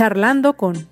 Charlando 0.00 0.54
con 0.54 0.88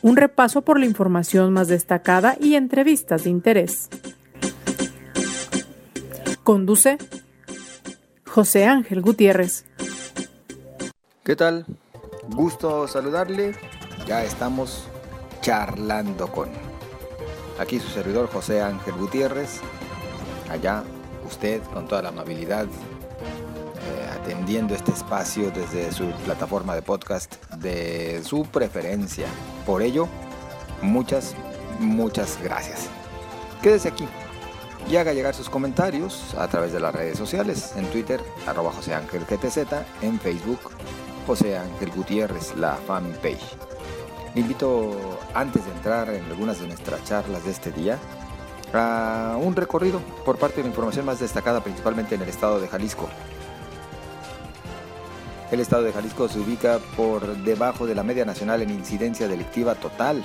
un 0.00 0.16
repaso 0.16 0.62
por 0.62 0.78
la 0.78 0.86
información 0.86 1.52
más 1.52 1.66
destacada 1.66 2.36
y 2.40 2.54
entrevistas 2.54 3.24
de 3.24 3.30
interés. 3.30 3.88
Conduce 6.44 6.98
José 8.24 8.66
Ángel 8.66 9.02
Gutiérrez. 9.02 9.64
¿Qué 11.24 11.34
tal? 11.34 11.66
Gusto 12.28 12.86
saludarle. 12.86 13.56
Ya 14.06 14.22
estamos 14.22 14.86
charlando 15.40 16.28
con. 16.28 16.48
Aquí 17.58 17.80
su 17.80 17.88
servidor 17.88 18.28
José 18.28 18.62
Ángel 18.62 18.94
Gutiérrez. 18.94 19.60
Allá 20.48 20.84
usted 21.26 21.60
con 21.74 21.88
toda 21.88 22.02
la 22.02 22.10
amabilidad 22.10 22.68
atendiendo 24.22 24.74
este 24.74 24.92
espacio 24.92 25.50
desde 25.50 25.90
su 25.92 26.06
plataforma 26.24 26.76
de 26.76 26.82
podcast 26.82 27.34
de 27.56 28.22
su 28.24 28.44
preferencia. 28.44 29.26
Por 29.66 29.82
ello, 29.82 30.06
muchas, 30.80 31.34
muchas 31.80 32.38
gracias. 32.42 32.88
Quédese 33.62 33.88
aquí 33.88 34.06
y 34.88 34.96
haga 34.96 35.12
llegar 35.12 35.34
sus 35.34 35.50
comentarios 35.50 36.34
a 36.38 36.46
través 36.46 36.72
de 36.72 36.80
las 36.80 36.94
redes 36.94 37.18
sociales, 37.18 37.72
en 37.76 37.86
Twitter, 37.86 38.20
arroba 38.46 38.72
José 38.72 38.94
Ángel 38.94 39.24
GTZ, 39.24 39.58
en 40.02 40.20
Facebook, 40.20 40.70
José 41.26 41.56
Ángel 41.56 41.90
Gutiérrez, 41.90 42.54
la 42.56 42.74
fanpage. 42.74 43.56
Le 44.34 44.40
invito, 44.40 45.18
antes 45.34 45.64
de 45.64 45.72
entrar 45.72 46.08
en 46.10 46.24
algunas 46.26 46.60
de 46.60 46.68
nuestras 46.68 47.04
charlas 47.04 47.44
de 47.44 47.50
este 47.50 47.70
día, 47.70 47.98
a 48.72 49.36
un 49.40 49.54
recorrido 49.54 50.00
por 50.24 50.38
parte 50.38 50.56
de 50.56 50.62
la 50.62 50.68
información 50.68 51.04
más 51.04 51.18
destacada 51.18 51.62
principalmente 51.62 52.14
en 52.14 52.22
el 52.22 52.28
estado 52.28 52.60
de 52.60 52.68
Jalisco. 52.68 53.08
El 55.52 55.60
estado 55.60 55.82
de 55.82 55.92
Jalisco 55.92 56.28
se 56.30 56.40
ubica 56.40 56.78
por 56.96 57.36
debajo 57.44 57.86
de 57.86 57.94
la 57.94 58.02
media 58.02 58.24
nacional 58.24 58.62
en 58.62 58.70
incidencia 58.70 59.28
delictiva 59.28 59.74
total. 59.74 60.24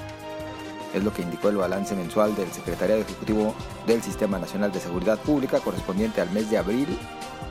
Es 0.94 1.04
lo 1.04 1.12
que 1.12 1.22
indicó 1.22 1.50
el 1.50 1.58
balance 1.58 1.94
mensual 1.98 2.34
del 2.34 2.50
Secretariado 2.54 3.02
Ejecutivo 3.02 3.54
del 3.86 4.02
Sistema 4.02 4.40
Nacional 4.40 4.72
de 4.72 4.80
Seguridad 4.80 5.20
Pública 5.20 5.60
correspondiente 5.60 6.22
al 6.22 6.32
mes 6.32 6.50
de 6.50 6.58
abril 6.58 6.88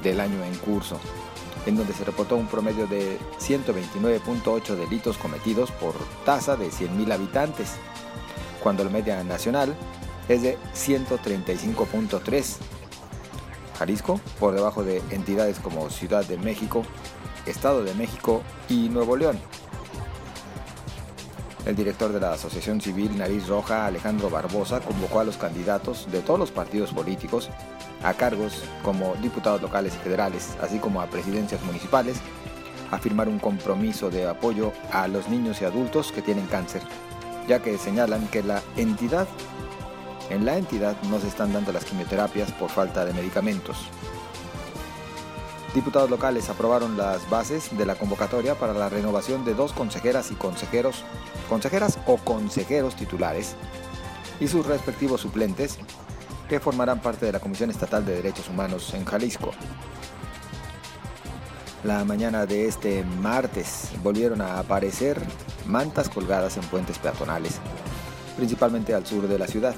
del 0.02 0.20
año 0.20 0.42
en 0.42 0.54
curso, 0.54 0.98
en 1.66 1.76
donde 1.76 1.92
se 1.92 2.04
reportó 2.04 2.36
un 2.36 2.46
promedio 2.46 2.86
de 2.86 3.18
129.8 3.40 4.74
delitos 4.74 5.18
cometidos 5.18 5.70
por 5.72 5.92
tasa 6.24 6.56
de 6.56 6.70
100.000 6.70 7.12
habitantes, 7.12 7.72
cuando 8.62 8.84
la 8.84 8.90
media 8.90 9.22
nacional 9.22 9.76
es 10.30 10.40
de 10.40 10.56
135.3. 10.74 12.56
Jalisco, 13.78 14.18
por 14.40 14.54
debajo 14.54 14.82
de 14.82 15.02
entidades 15.10 15.58
como 15.58 15.90
Ciudad 15.90 16.24
de 16.24 16.38
México, 16.38 16.82
Estado 17.46 17.84
de 17.84 17.94
México 17.94 18.42
y 18.68 18.88
Nuevo 18.88 19.16
León. 19.16 19.38
El 21.64 21.74
director 21.74 22.12
de 22.12 22.20
la 22.20 22.32
Asociación 22.32 22.80
Civil 22.80 23.18
Nariz 23.18 23.48
Roja, 23.48 23.86
Alejandro 23.86 24.30
Barbosa, 24.30 24.80
convocó 24.80 25.18
a 25.20 25.24
los 25.24 25.36
candidatos 25.36 26.06
de 26.12 26.20
todos 26.20 26.38
los 26.38 26.52
partidos 26.52 26.92
políticos 26.92 27.50
a 28.04 28.14
cargos 28.14 28.62
como 28.84 29.14
diputados 29.16 29.60
locales 29.62 29.94
y 29.96 29.98
federales, 29.98 30.56
así 30.62 30.78
como 30.78 31.00
a 31.00 31.06
presidencias 31.06 31.60
municipales, 31.64 32.18
a 32.92 32.98
firmar 32.98 33.28
un 33.28 33.40
compromiso 33.40 34.10
de 34.10 34.28
apoyo 34.28 34.72
a 34.92 35.08
los 35.08 35.28
niños 35.28 35.60
y 35.60 35.64
adultos 35.64 36.12
que 36.12 36.22
tienen 36.22 36.46
cáncer, 36.46 36.82
ya 37.48 37.60
que 37.60 37.78
señalan 37.78 38.28
que 38.28 38.44
la 38.44 38.62
entidad, 38.76 39.26
en 40.30 40.44
la 40.44 40.58
entidad 40.58 40.96
no 41.10 41.18
se 41.18 41.26
están 41.26 41.52
dando 41.52 41.72
las 41.72 41.84
quimioterapias 41.84 42.52
por 42.52 42.70
falta 42.70 43.04
de 43.04 43.12
medicamentos. 43.12 43.88
Diputados 45.76 46.08
locales 46.08 46.48
aprobaron 46.48 46.96
las 46.96 47.28
bases 47.28 47.76
de 47.76 47.84
la 47.84 47.96
convocatoria 47.96 48.54
para 48.54 48.72
la 48.72 48.88
renovación 48.88 49.44
de 49.44 49.52
dos 49.52 49.74
consejeras 49.74 50.30
y 50.30 50.34
consejeros, 50.34 51.04
consejeras 51.50 51.98
o 52.06 52.16
consejeros 52.16 52.96
titulares 52.96 53.56
y 54.40 54.48
sus 54.48 54.64
respectivos 54.64 55.20
suplentes 55.20 55.76
que 56.48 56.60
formarán 56.60 57.02
parte 57.02 57.26
de 57.26 57.32
la 57.32 57.40
Comisión 57.40 57.68
Estatal 57.68 58.06
de 58.06 58.14
Derechos 58.14 58.48
Humanos 58.48 58.94
en 58.94 59.04
Jalisco. 59.04 59.50
La 61.84 62.06
mañana 62.06 62.46
de 62.46 62.68
este 62.68 63.04
martes 63.04 63.90
volvieron 64.02 64.40
a 64.40 64.58
aparecer 64.58 65.20
mantas 65.66 66.08
colgadas 66.08 66.56
en 66.56 66.62
puentes 66.62 66.98
peatonales, 66.98 67.60
principalmente 68.34 68.94
al 68.94 69.04
sur 69.04 69.28
de 69.28 69.38
la 69.38 69.46
ciudad. 69.46 69.74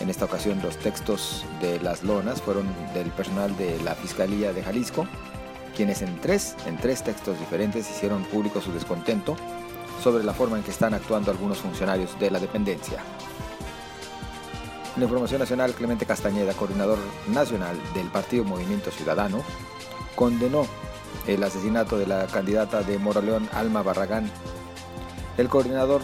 En 0.00 0.10
esta 0.10 0.26
ocasión 0.26 0.60
los 0.62 0.76
textos 0.76 1.44
de 1.60 1.80
las 1.80 2.04
lonas 2.04 2.40
fueron 2.40 2.66
del 2.94 3.10
personal 3.10 3.56
de 3.56 3.80
la 3.82 3.94
Fiscalía 3.94 4.52
de 4.52 4.62
Jalisco, 4.62 5.06
quienes 5.76 6.02
en 6.02 6.20
tres, 6.20 6.54
en 6.66 6.76
tres 6.76 7.02
textos 7.02 7.38
diferentes 7.38 7.90
hicieron 7.90 8.24
público 8.24 8.60
su 8.60 8.72
descontento 8.72 9.36
sobre 10.02 10.24
la 10.24 10.32
forma 10.32 10.56
en 10.56 10.62
que 10.62 10.70
están 10.70 10.94
actuando 10.94 11.30
algunos 11.30 11.58
funcionarios 11.58 12.18
de 12.18 12.30
la 12.30 12.38
dependencia. 12.38 12.98
En 14.94 15.00
la 15.00 15.04
información 15.04 15.40
nacional, 15.40 15.74
Clemente 15.74 16.06
Castañeda, 16.06 16.54
coordinador 16.54 16.98
nacional 17.28 17.76
del 17.94 18.08
Partido 18.08 18.44
Movimiento 18.44 18.90
Ciudadano, 18.90 19.42
condenó 20.14 20.66
el 21.26 21.42
asesinato 21.42 21.98
de 21.98 22.06
la 22.06 22.26
candidata 22.26 22.82
de 22.82 22.98
Moroleón, 22.98 23.48
Alma 23.52 23.82
Barragán. 23.82 24.30
El 25.36 25.48
coordinador 25.48 26.02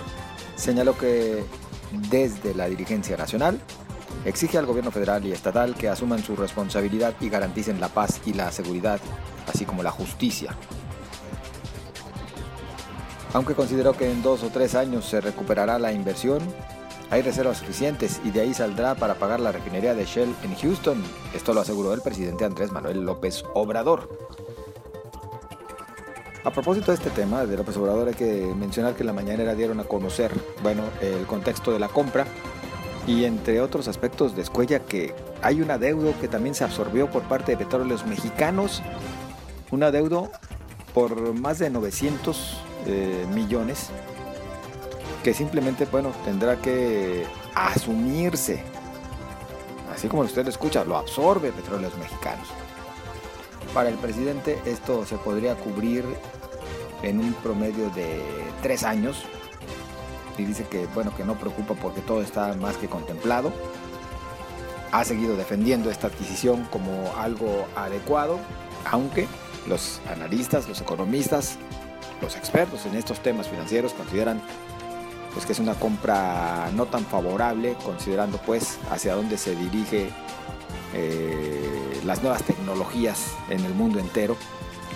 señaló 0.57 0.97
que 0.97 1.45
desde 2.11 2.55
la 2.55 2.67
dirigencia 2.67 3.17
nacional 3.17 3.61
exige 4.25 4.59
al 4.59 4.67
gobierno 4.67 4.91
federal 4.91 5.25
y 5.27 5.33
estatal 5.33 5.75
que 5.75 5.89
asuman 5.89 6.23
su 6.23 6.37
responsabilidad 6.37 7.15
y 7.21 7.29
garanticen 7.29 7.81
la 7.81 7.89
paz 7.89 8.21
y 8.25 8.33
la 8.33 8.51
seguridad, 8.53 9.01
así 9.47 9.65
como 9.65 9.83
la 9.83 9.91
justicia. 9.91 10.57
Aunque 13.33 13.55
consideró 13.55 13.95
que 13.95 14.11
en 14.11 14.23
dos 14.23 14.43
o 14.45 14.51
tres 14.51 14.75
años 14.75 15.05
se 15.05 15.21
recuperará 15.21 15.79
la 15.79 15.93
inversión, 15.93 16.41
hay 17.11 17.23
reservas 17.23 17.59
suficientes 17.59 18.21
y 18.25 18.31
de 18.31 18.41
ahí 18.41 18.55
saldrá 18.55 18.95
para 18.95 19.15
pagar 19.15 19.41
la 19.41 19.53
refinería 19.53 19.95
de 19.95 20.05
Shell 20.05 20.35
en 20.43 20.55
Houston. 20.55 21.03
Esto 21.35 21.53
lo 21.53 21.61
aseguró 21.61 21.93
el 21.93 22.01
presidente 22.01 22.45
Andrés 22.45 22.73
Manuel 22.73 23.05
López 23.05 23.45
Obrador. 23.55 24.09
A 26.45 26.51
propósito 26.51 26.93
de 26.93 26.97
este 26.97 27.11
tema 27.11 27.47
de 27.47 27.57
López 27.57 27.77
Obrador 27.77 28.09
hay 28.09 28.15
que 28.15 28.53
mencionar 28.55 28.95
que 28.95 29.03
en 29.03 29.07
la 29.07 29.13
mañanera 29.13 29.55
dieron 29.55 29.81
a 29.81 29.85
conocer, 29.85 30.31
bueno, 30.63 30.83
el 31.01 31.27
contexto 31.27 31.73
de 31.73 31.79
la 31.79 31.89
compra 31.89 32.27
y 33.07 33.25
entre 33.25 33.61
otros 33.61 33.89
aspectos 33.89 34.35
descuella 34.35 34.81
que 34.81 35.15
hay 35.43 35.61
un 35.61 35.71
adeudo 35.71 36.15
que 36.21 36.29
también 36.29 36.55
se 36.55 36.65
absorbió 36.65 37.11
por 37.11 37.23
parte 37.25 37.53
de 37.53 37.59
petróleos 37.59 38.07
mexicanos, 38.07 38.83
un 39.71 39.83
adeudo 39.83 40.31
por 40.95 41.35
más 41.35 41.59
de 41.59 41.71
900 41.71 42.61
eh, 42.87 43.27
millones 43.35 43.91
que 45.23 45.35
simplemente 45.35 45.87
bueno 45.87 46.13
tendrá 46.25 46.57
que 46.57 47.25
asumirse. 47.55 48.63
Así 49.93 50.09
como 50.09 50.23
usted 50.23 50.45
lo 50.45 50.51
escucha 50.51 50.85
lo 50.85 50.97
absorbe 50.97 51.53
petróleos 51.53 51.97
mexicanos. 51.99 52.49
Para 53.73 53.89
el 53.89 53.97
presidente 53.97 54.59
esto 54.65 55.05
se 55.05 55.17
podría 55.17 55.57
cubrir 55.57 56.05
en 57.03 57.19
un 57.21 57.35
promedio 57.35 57.91
de 57.91 58.23
tres 58.63 58.83
años 58.83 59.25
y 60.39 60.45
dice 60.45 60.65
que 60.65 60.87
bueno 60.87 61.15
que 61.17 61.25
no 61.25 61.35
preocupa 61.35 61.75
porque 61.75 62.01
todo 62.01 62.23
está 62.23 62.55
más 62.55 62.77
que 62.77 62.89
contemplado. 62.89 63.53
Ha 64.93 65.05
seguido 65.05 65.37
defendiendo 65.37 65.91
esta 65.91 66.07
adquisición 66.07 66.65
como 66.71 67.13
algo 67.19 67.67
adecuado, 67.75 68.39
aunque 68.91 69.27
los 69.67 70.01
analistas, 70.09 70.69
los 70.69 70.81
economistas, 70.81 71.59
los 72.21 72.37
expertos 72.37 72.87
en 72.87 72.95
estos 72.95 73.21
temas 73.21 73.49
financieros 73.49 73.93
consideran 73.93 74.41
pues 75.33 75.47
que 75.47 75.53
es 75.53 75.59
una 75.59 75.75
compra 75.75 76.71
no 76.75 76.87
tan 76.87 77.05
favorable 77.05 77.77
considerando 77.85 78.39
pues 78.39 78.79
hacia 78.91 79.17
dónde 79.17 79.37
se 79.37 79.57
dirige 79.57 80.11
eh, 80.95 82.01
las 82.05 82.23
nuevas 82.23 82.45
tecnologías 82.45 83.35
en 83.51 83.65
el 83.65 83.75
mundo 83.75 83.99
entero, 83.99 84.37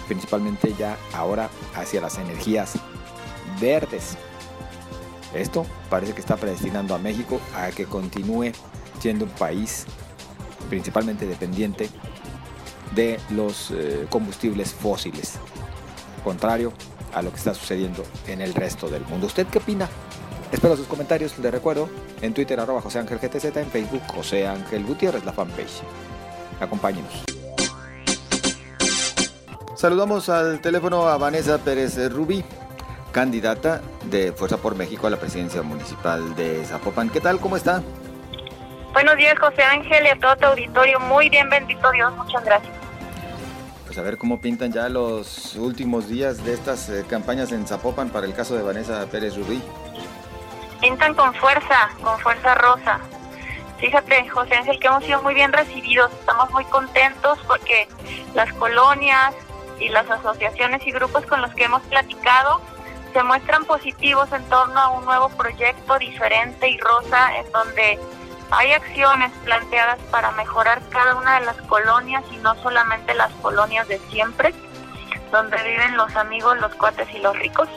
principalmente 0.07 0.73
ya 0.79 0.97
ahora 1.13 1.51
hacia 1.75 2.01
las 2.01 2.19
energías 2.19 2.75
verdes. 3.61 4.17
Esto 5.35 5.67
parece 5.91 6.15
que 6.15 6.21
está 6.21 6.37
predestinando 6.37 6.95
a 6.95 6.99
México 6.99 7.41
a 7.55 7.69
que 7.71 7.85
continúe 7.85 8.53
siendo 9.01 9.25
un 9.27 9.31
país 9.33 9.87
principalmente 10.69 11.27
dependiente 11.27 11.89
de 12.95 13.21
los 13.31 13.71
eh, 13.71 14.07
combustibles 14.09 14.73
fósiles, 14.73 15.35
contrario 16.25 16.73
a 17.15 17.23
lo 17.23 17.31
que 17.31 17.37
está 17.37 17.55
sucediendo 17.55 18.05
en 18.27 18.41
el 18.41 18.55
resto 18.55 18.89
del 18.89 19.05
mundo. 19.05 19.27
¿Usted 19.27 19.47
qué 19.47 19.59
opina? 19.59 19.89
Espero 20.51 20.77
sus 20.77 20.87
comentarios, 20.87 21.39
le 21.39 21.51
recuerdo, 21.51 21.91
en 22.23 22.33
Twitter 22.33 22.59
arroba 22.59 22.81
José 22.81 22.99
Ángel 22.99 23.19
GTZ, 23.19 23.57
en 23.57 23.71
Facebook 23.71 24.03
José 24.07 24.47
Ángel 24.47 24.85
Gutiérrez, 24.85 25.25
la 25.25 25.33
fanpage. 25.33 25.83
Acompáñenos. 26.59 27.25
Saludamos 29.77 30.29
al 30.29 30.61
teléfono 30.61 31.07
a 31.07 31.19
Vanessa 31.19 31.59
Pérez 31.59 32.11
Rubí, 32.11 32.45
candidata 33.13 33.83
de 34.05 34.33
Fuerza 34.33 34.59
por 34.59 34.75
México 34.75 35.07
a 35.07 35.11
la 35.11 35.19
presidencia 35.19 35.63
municipal 35.63 36.35
de 36.37 36.65
Zapopan. 36.65 37.11
¿Qué 37.11 37.21
tal? 37.21 37.41
¿Cómo 37.41 37.57
está? 37.57 37.83
Buenos 38.93 39.17
días, 39.17 39.39
José 39.39 39.63
Ángel, 39.63 40.07
y 40.07 40.09
a 40.09 40.19
todo 40.19 40.37
tu 40.37 40.47
auditorio. 40.47 40.99
Muy 41.01 41.29
bien, 41.29 41.49
bendito 41.49 41.91
Dios. 41.93 42.15
Muchas 42.17 42.45
gracias. 42.45 42.73
Pues 43.87 43.99
a 43.99 44.03
ver 44.03 44.19
cómo 44.19 44.41
pintan 44.41 44.73
ya 44.73 44.89
los 44.89 45.57
últimos 45.57 46.09
días 46.09 46.45
de 46.45 46.53
estas 46.53 46.89
eh, 46.91 47.05
campañas 47.09 47.53
en 47.53 47.67
Zapopan 47.67 48.11
para 48.11 48.27
el 48.27 48.35
caso 48.35 48.55
de 48.55 48.63
Vanessa 48.63 49.07
Pérez 49.07 49.37
Rubí. 49.37 49.63
Pintan 50.81 51.15
con 51.15 51.35
fuerza, 51.35 51.91
con 52.03 52.19
fuerza 52.21 52.55
rosa. 52.55 53.01
Fíjate, 53.79 54.29
José 54.29 54.57
Ángel, 54.57 54.79
que 54.79 54.89
hemos 54.89 55.05
sido 55.05 55.23
muy 55.23 55.35
bien 55.35 55.53
recibidos. 55.53 56.13
Estamos 56.13 56.51
muy 56.51 56.65
contentos 56.67 57.39
porque 57.47 57.89
las 58.35 58.53
colonias 58.55 59.35
y 59.81 59.89
las 59.89 60.11
asociaciones 60.11 60.87
y 60.87 60.91
grupos 60.91 61.25
con 61.27 61.41
los 61.41 61.55
que 61.55 61.65
hemos 61.65 61.83
platicado 61.83 62.61
se 63.19 63.25
muestran 63.25 63.65
positivos 63.65 64.31
en 64.31 64.45
torno 64.45 64.79
a 64.79 64.91
un 64.91 65.05
nuevo 65.05 65.29
proyecto 65.31 65.99
diferente 65.99 66.69
y 66.69 66.79
rosa 66.79 67.37
en 67.37 67.51
donde 67.51 67.99
hay 68.53 68.71
acciones 68.71 69.33
planteadas 69.43 69.99
para 70.13 70.31
mejorar 70.33 70.81
cada 70.89 71.17
una 71.17 71.41
de 71.41 71.47
las 71.47 71.57
colonias 71.63 72.23
y 72.31 72.37
no 72.37 72.55
solamente 72.63 73.15
las 73.15 73.33
colonias 73.43 73.89
de 73.89 73.99
siempre, 74.09 74.55
donde 75.33 75.57
viven 75.65 75.97
los 75.97 76.15
amigos, 76.15 76.61
los 76.61 76.73
cuates 76.77 77.13
y 77.13 77.19
los 77.19 77.37
ricos. 77.37 77.69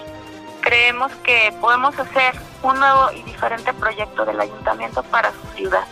Creemos 0.61 1.11
que 1.23 1.51
podemos 1.59 1.97
hacer 1.97 2.35
un 2.61 2.79
nuevo 2.79 3.11
y 3.11 3.23
diferente 3.23 3.73
proyecto 3.73 4.23
del 4.25 4.39
ayuntamiento 4.39 5.01
para 5.01 5.31
su 5.31 5.57
ciudad. 5.57 5.85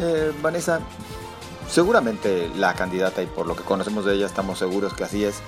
Eh, 0.00 0.34
Vanessa, 0.42 0.80
seguramente 1.66 2.50
la 2.56 2.74
candidata, 2.74 3.22
y 3.22 3.26
por 3.26 3.46
lo 3.46 3.56
que 3.56 3.62
conocemos 3.62 4.04
de 4.04 4.16
ella 4.16 4.26
estamos 4.26 4.58
seguros 4.58 4.92
que 4.92 5.04
así 5.04 5.24
es, 5.24 5.40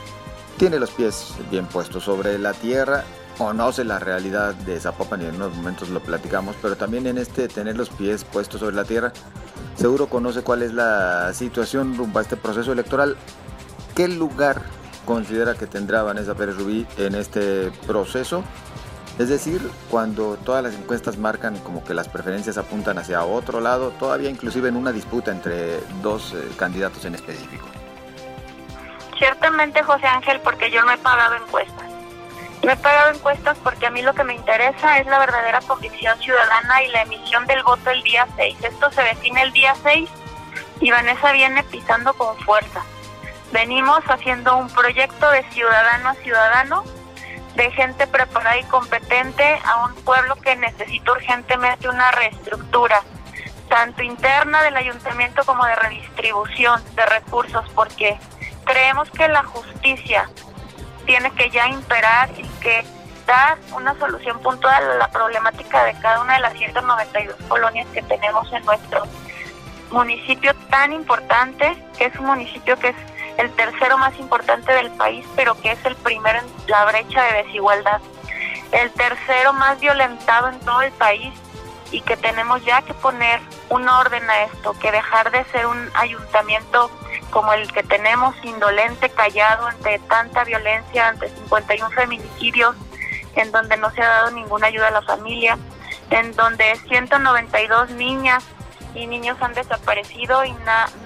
tiene 0.57 0.79
los 0.79 0.91
pies 0.91 1.35
bien 1.51 1.67
puestos 1.67 2.05
sobre 2.05 2.39
la 2.39 2.53
tierra, 2.53 3.05
conoce 3.39 3.85
la 3.85 3.99
realidad 3.99 4.55
de 4.55 4.79
Zapopan 4.79 5.23
y 5.23 5.27
en 5.27 5.37
unos 5.37 5.55
momentos 5.57 5.89
lo 5.89 6.01
platicamos, 6.01 6.57
pero 6.61 6.77
también 6.77 7.07
en 7.07 7.19
este 7.19 7.49
tener 7.49 7.77
los 7.77 7.89
pies 7.89 8.25
puestos 8.25 8.61
sobre 8.61 8.77
la 8.77 8.85
tierra, 8.85 9.13
seguro 9.77 10.09
conoce 10.09 10.43
cuál 10.43 10.63
es 10.63 10.75
la 10.75 11.33
situación 11.33 11.97
rumbo 11.97 12.19
a 12.19 12.23
este 12.23 12.37
proceso 12.37 12.73
electoral. 12.73 13.17
¿Qué 13.95 14.09
lugar 14.09 14.63
considera 15.07 15.55
que 15.55 15.67
tendrá 15.67 16.03
Vanessa 16.03 16.35
Pérez 16.35 16.57
Rubí 16.57 16.87
en 16.99 17.15
este 17.15 17.71
proceso? 17.87 18.45
Es 19.19 19.29
decir, 19.29 19.61
cuando 19.91 20.39
todas 20.45 20.63
las 20.63 20.75
encuestas 20.75 21.19
marcan 21.19 21.59
como 21.59 21.85
que 21.85 21.93
las 21.93 22.09
preferencias 22.09 22.57
apuntan 22.57 22.99
hacia 22.99 23.25
otro 23.25 23.61
lado, 23.61 23.91
todavía 23.99 24.31
inclusive 24.31 24.69
en 24.69 24.77
una 24.77 24.93
disputa 24.93 25.31
entre 25.31 25.81
dos 26.03 26.33
eh, 26.33 26.49
candidatos 26.57 27.05
en 27.05 27.17
específico. 27.17 27.67
Ciertamente, 29.21 29.83
José 29.83 30.07
Ángel, 30.07 30.41
porque 30.41 30.71
yo 30.71 30.83
no 30.83 30.93
he 30.93 30.97
pagado 30.97 31.35
encuestas. 31.35 31.87
No 32.63 32.73
he 32.73 32.77
pagado 32.77 33.13
encuestas 33.13 33.59
porque 33.63 33.87
a 33.87 33.91
mí 33.91 34.01
lo 34.01 34.15
que 34.15 34.25
me 34.25 34.33
interesa 34.33 34.99
es 34.99 35.07
la 35.07 35.19
verdadera 35.19 35.61
convicción 35.61 36.19
ciudadana 36.19 36.83
y 36.83 36.89
la 36.89 37.03
emisión 37.03 37.47
del 37.47 37.63
voto 37.63 37.91
el 37.91 38.03
día 38.03 38.27
6. 38.37 38.57
Esto 38.63 38.91
se 38.91 39.03
define 39.03 39.43
el 39.43 39.53
día 39.53 39.75
6 39.83 40.09
y 40.81 40.91
Vanessa 40.91 41.33
viene 41.33 41.63
pisando 41.65 42.15
con 42.15 42.35
fuerza. 42.39 42.83
Venimos 43.53 44.03
haciendo 44.09 44.57
un 44.57 44.71
proyecto 44.71 45.31
de 45.31 45.45
ciudadano 45.51 46.09
a 46.09 46.15
ciudadano, 46.15 46.85
de 47.57 47.71
gente 47.73 48.07
preparada 48.07 48.57
y 48.57 48.65
competente 48.65 49.61
a 49.67 49.85
un 49.85 49.95
pueblo 49.97 50.35
que 50.37 50.57
necesita 50.57 51.13
urgentemente 51.13 51.91
una 51.91 52.11
reestructura, 52.13 53.03
tanto 53.69 54.03
interna 54.03 54.63
del 54.63 54.79
ayuntamiento 54.79 55.45
como 55.45 55.67
de 55.67 55.77
redistribución 55.77 56.83
de 56.95 57.05
recursos, 57.05 57.67
porque 57.75 58.19
creemos 58.71 59.11
que 59.11 59.27
la 59.29 59.43
justicia 59.43 60.29
tiene 61.05 61.31
que 61.33 61.51
ya 61.51 61.69
imperar 61.69 62.31
y 62.39 62.47
que 62.61 62.85
dar 63.27 63.59
una 63.75 63.99
solución 63.99 64.39
puntual 64.41 64.91
a 64.93 64.95
la 64.95 65.09
problemática 65.09 65.85
de 65.85 65.95
cada 65.95 66.21
una 66.21 66.35
de 66.35 66.41
las 66.41 66.53
192 66.55 67.37
colonias 67.49 67.89
que 67.93 68.03
tenemos 68.03 68.53
en 68.53 68.65
nuestro 68.65 69.03
municipio 69.91 70.55
tan 70.71 70.93
importante, 70.93 71.77
que 71.99 72.07
es 72.07 72.17
un 72.17 72.27
municipio 72.27 72.79
que 72.79 72.91
es 72.91 72.97
el 73.39 73.51
tercero 73.57 73.99
más 73.99 74.17
importante 74.21 74.73
del 74.73 74.91
país, 74.93 75.27
pero 75.35 75.61
que 75.61 75.73
es 75.73 75.85
el 75.85 75.97
primero 75.97 76.39
en 76.39 76.47
la 76.69 76.85
brecha 76.85 77.25
de 77.25 77.43
desigualdad, 77.45 78.01
el 78.71 78.91
tercero 78.93 79.53
más 79.53 79.81
violentado 79.81 80.49
en 80.49 80.61
todo 80.61 80.83
el 80.83 80.93
país 80.93 81.35
y 81.91 82.03
que 82.03 82.17
tenemos 82.17 82.65
ya 82.65 82.83
que 82.83 82.95
poner 82.95 83.41
un 83.69 83.89
orden 83.89 84.31
a 84.31 84.45
esto, 84.45 84.75
que 84.79 84.93
dejar 84.93 85.33
de 85.33 85.45
ser 85.47 85.67
un 85.67 85.91
ayuntamiento 85.95 86.89
como 87.31 87.53
el 87.53 87.71
que 87.73 87.83
tenemos, 87.83 88.35
indolente, 88.45 89.09
callado 89.11 89.67
ante 89.67 89.99
tanta 90.01 90.45
violencia, 90.45 91.09
ante 91.09 91.29
51 91.29 91.91
feminicidios, 91.91 92.77
en 93.37 93.53
donde 93.53 93.77
no 93.77 93.91
se 93.91 94.03
ha 94.03 94.09
dado 94.09 94.31
ninguna 94.33 94.67
ayuda 94.67 94.89
a 94.89 94.93
la 94.93 95.03
familia, 95.03 95.59
en 96.11 96.35
donde 96.35 96.77
192 96.89 97.91
niñas 97.91 98.45
y 98.95 99.07
niños 99.07 99.37
han 99.41 99.55
desaparecido 99.55 100.45
y 100.45 100.55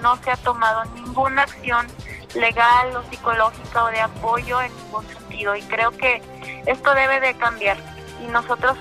no 0.01 0.15
se 0.17 0.31
ha 0.31 0.37
tomado 0.37 0.85
ninguna 0.95 1.43
acción 1.43 1.85
legal 2.33 2.95
o 2.95 3.03
psicológica 3.09 3.83
o 3.83 3.87
de 3.87 4.01
apoyo 4.01 4.61
en 4.61 4.75
ningún 4.75 5.07
sentido. 5.07 5.55
Y 5.55 5.61
creo 5.63 5.91
que 5.91 6.21
esto 6.65 6.93
debe 6.93 7.19
de 7.19 7.35
cambiar 7.37 7.77
y 8.23 8.27
nosotros 8.27 8.77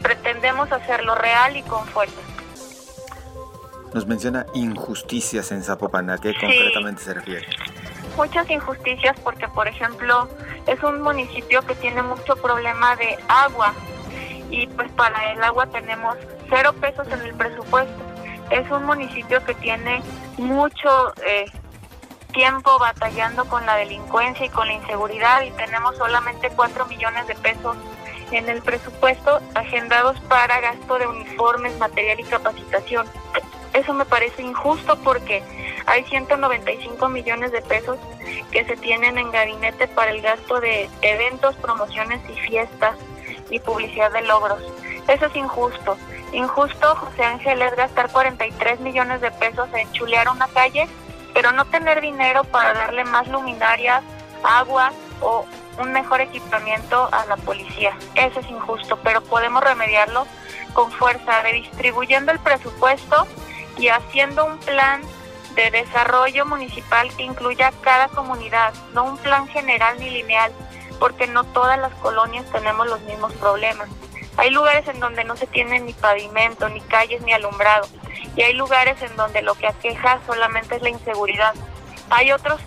pretendemos 0.00 0.70
hacerlo 0.70 1.14
real 1.14 1.56
y 1.56 1.62
con 1.62 1.86
fuerza. 1.88 2.20
Nos 3.94 4.06
menciona 4.06 4.44
injusticias 4.54 5.52
en 5.52 5.62
Zapopan. 5.62 6.10
¿A 6.10 6.18
qué 6.18 6.34
concretamente 6.34 7.00
se 7.00 7.14
refiere? 7.14 7.46
Muchas 8.16 8.50
injusticias 8.50 9.18
porque, 9.20 9.46
por 9.46 9.68
ejemplo, 9.68 10.28
es 10.66 10.82
un 10.82 11.00
municipio 11.00 11.62
que 11.62 11.76
tiene 11.76 12.02
mucho 12.02 12.34
problema 12.34 12.96
de 12.96 13.16
agua 13.28 13.72
y 14.50 14.66
pues 14.66 14.90
para 14.92 15.32
el 15.32 15.42
agua 15.44 15.66
tenemos 15.66 16.16
cero 16.50 16.72
pesos 16.80 17.06
en 17.06 17.20
el 17.20 17.34
presupuesto. 17.34 18.02
Es 18.50 18.68
un 18.68 18.84
municipio 18.84 19.44
que 19.44 19.54
tiene 19.54 20.02
mucho 20.38 21.14
eh, 21.24 21.46
tiempo 22.32 22.76
batallando 22.80 23.44
con 23.44 23.64
la 23.64 23.76
delincuencia 23.76 24.46
y 24.46 24.48
con 24.48 24.66
la 24.66 24.74
inseguridad 24.74 25.42
y 25.42 25.52
tenemos 25.52 25.96
solamente 25.96 26.50
cuatro 26.56 26.84
millones 26.86 27.28
de 27.28 27.36
pesos 27.36 27.76
en 28.32 28.48
el 28.48 28.60
presupuesto 28.60 29.40
agendados 29.54 30.18
para 30.28 30.60
gasto 30.60 30.98
de 30.98 31.06
uniformes, 31.06 31.78
material 31.78 32.18
y 32.18 32.24
capacitación. 32.24 33.06
Eso 33.74 33.92
me 33.92 34.04
parece 34.04 34.42
injusto 34.42 34.96
porque 35.02 35.42
hay 35.86 36.04
195 36.04 37.08
millones 37.08 37.52
de 37.52 37.60
pesos 37.60 37.98
que 38.50 38.64
se 38.64 38.76
tienen 38.76 39.18
en 39.18 39.30
gabinete 39.32 39.88
para 39.88 40.12
el 40.12 40.22
gasto 40.22 40.60
de 40.60 40.88
eventos, 41.02 41.56
promociones 41.56 42.20
y 42.30 42.34
fiestas 42.48 42.96
y 43.50 43.58
publicidad 43.58 44.12
de 44.12 44.22
logros. 44.22 44.62
Eso 45.08 45.26
es 45.26 45.36
injusto. 45.36 45.96
Injusto, 46.32 46.94
José 46.94 47.24
Ángel, 47.24 47.62
es 47.62 47.74
gastar 47.76 48.10
43 48.10 48.80
millones 48.80 49.20
de 49.20 49.30
pesos 49.32 49.68
en 49.74 49.90
chulear 49.92 50.28
una 50.28 50.48
calle, 50.48 50.88
pero 51.34 51.52
no 51.52 51.64
tener 51.64 52.00
dinero 52.00 52.44
para 52.44 52.72
darle 52.74 53.04
más 53.04 53.26
luminarias, 53.28 54.02
agua 54.44 54.92
o 55.20 55.44
un 55.78 55.92
mejor 55.92 56.20
equipamiento 56.20 57.08
a 57.12 57.26
la 57.26 57.36
policía. 57.36 57.96
Eso 58.14 58.38
es 58.38 58.48
injusto, 58.48 58.98
pero 59.02 59.20
podemos 59.20 59.62
remediarlo 59.64 60.26
con 60.72 60.90
fuerza, 60.92 61.42
redistribuyendo 61.42 62.30
el 62.30 62.38
presupuesto 62.38 63.26
y 63.78 63.88
haciendo 63.88 64.44
un 64.44 64.58
plan 64.58 65.02
de 65.54 65.70
desarrollo 65.70 66.46
municipal 66.46 67.14
que 67.16 67.22
incluya 67.22 67.72
cada 67.80 68.08
comunidad, 68.08 68.74
no 68.92 69.04
un 69.04 69.18
plan 69.18 69.46
general 69.48 69.98
ni 69.98 70.10
lineal, 70.10 70.52
porque 70.98 71.26
no 71.26 71.44
todas 71.44 71.78
las 71.78 71.92
colonias 71.94 72.44
tenemos 72.50 72.86
los 72.86 73.00
mismos 73.02 73.32
problemas. 73.34 73.88
Hay 74.36 74.50
lugares 74.50 74.86
en 74.88 74.98
donde 74.98 75.24
no 75.24 75.36
se 75.36 75.46
tiene 75.46 75.78
ni 75.80 75.92
pavimento, 75.92 76.68
ni 76.68 76.80
calles, 76.80 77.22
ni 77.22 77.32
alumbrado, 77.32 77.86
y 78.36 78.42
hay 78.42 78.54
lugares 78.54 79.00
en 79.02 79.14
donde 79.16 79.42
lo 79.42 79.54
que 79.54 79.68
aqueja 79.68 80.18
solamente 80.26 80.76
es 80.76 80.82
la 80.82 80.90
inseguridad. 80.90 81.54
Hay 82.10 82.32
otros 82.32 82.60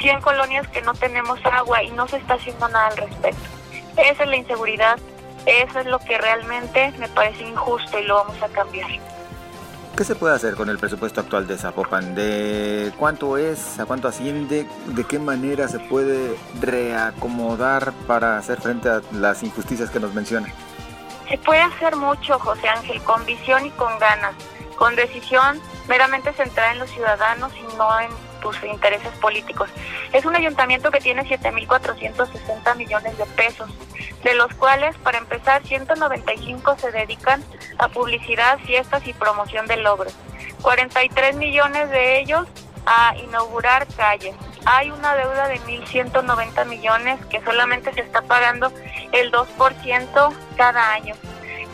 100 0.00 0.20
colonias 0.20 0.66
que 0.68 0.82
no 0.82 0.94
tenemos 0.94 1.38
agua 1.46 1.82
y 1.82 1.90
no 1.90 2.08
se 2.08 2.16
está 2.16 2.34
haciendo 2.34 2.68
nada 2.68 2.88
al 2.88 2.96
respecto. 2.96 3.48
Esa 3.96 4.24
es 4.24 4.28
la 4.28 4.36
inseguridad, 4.36 4.98
eso 5.46 5.78
es 5.78 5.86
lo 5.86 6.00
que 6.00 6.18
realmente 6.18 6.92
me 6.98 7.08
parece 7.08 7.44
injusto 7.44 7.98
y 7.98 8.04
lo 8.04 8.16
vamos 8.16 8.42
a 8.42 8.48
cambiar. 8.48 8.90
¿Qué 9.96 10.02
se 10.02 10.16
puede 10.16 10.34
hacer 10.34 10.56
con 10.56 10.68
el 10.68 10.78
presupuesto 10.78 11.20
actual 11.20 11.46
de 11.46 11.56
Zapopan? 11.56 12.16
¿De 12.16 12.92
cuánto 12.98 13.38
es? 13.38 13.78
¿A 13.78 13.86
cuánto 13.86 14.08
asciende? 14.08 14.66
¿De 14.88 15.04
qué 15.04 15.20
manera 15.20 15.68
se 15.68 15.78
puede 15.78 16.36
reacomodar 16.60 17.92
para 18.08 18.36
hacer 18.36 18.60
frente 18.60 18.88
a 18.88 19.02
las 19.12 19.44
injusticias 19.44 19.90
que 19.90 20.00
nos 20.00 20.12
menciona? 20.12 20.48
Se 21.28 21.38
puede 21.38 21.60
hacer 21.62 21.94
mucho, 21.94 22.40
José 22.40 22.68
Ángel, 22.68 23.00
con 23.02 23.24
visión 23.24 23.66
y 23.66 23.70
con 23.70 23.96
ganas, 24.00 24.34
con 24.74 24.96
decisión 24.96 25.60
meramente 25.86 26.32
centrada 26.32 26.72
en 26.72 26.80
los 26.80 26.90
ciudadanos 26.90 27.52
y 27.56 27.76
no 27.76 28.00
en 28.00 28.10
tus 28.44 28.62
intereses 28.62 29.10
políticos. 29.20 29.70
Es 30.12 30.26
un 30.26 30.36
ayuntamiento 30.36 30.90
que 30.90 31.00
tiene 31.00 31.24
7.460 31.24 32.76
millones 32.76 33.16
de 33.16 33.24
pesos, 33.24 33.70
de 34.22 34.34
los 34.34 34.52
cuales, 34.54 34.94
para 34.98 35.18
empezar, 35.18 35.66
195 35.66 36.76
se 36.78 36.92
dedican 36.92 37.42
a 37.78 37.88
publicidad, 37.88 38.58
fiestas 38.58 39.06
y 39.06 39.14
promoción 39.14 39.66
de 39.66 39.78
logros. 39.78 40.14
43 40.60 41.36
millones 41.36 41.90
de 41.90 42.20
ellos 42.20 42.46
a 42.84 43.16
inaugurar 43.16 43.86
calles. 43.96 44.36
Hay 44.66 44.90
una 44.90 45.14
deuda 45.16 45.48
de 45.48 45.58
1.190 45.60 46.66
millones 46.66 47.24
que 47.26 47.42
solamente 47.42 47.92
se 47.94 48.00
está 48.00 48.20
pagando 48.22 48.70
el 49.12 49.32
2% 49.32 50.34
cada 50.56 50.92
año. 50.92 51.14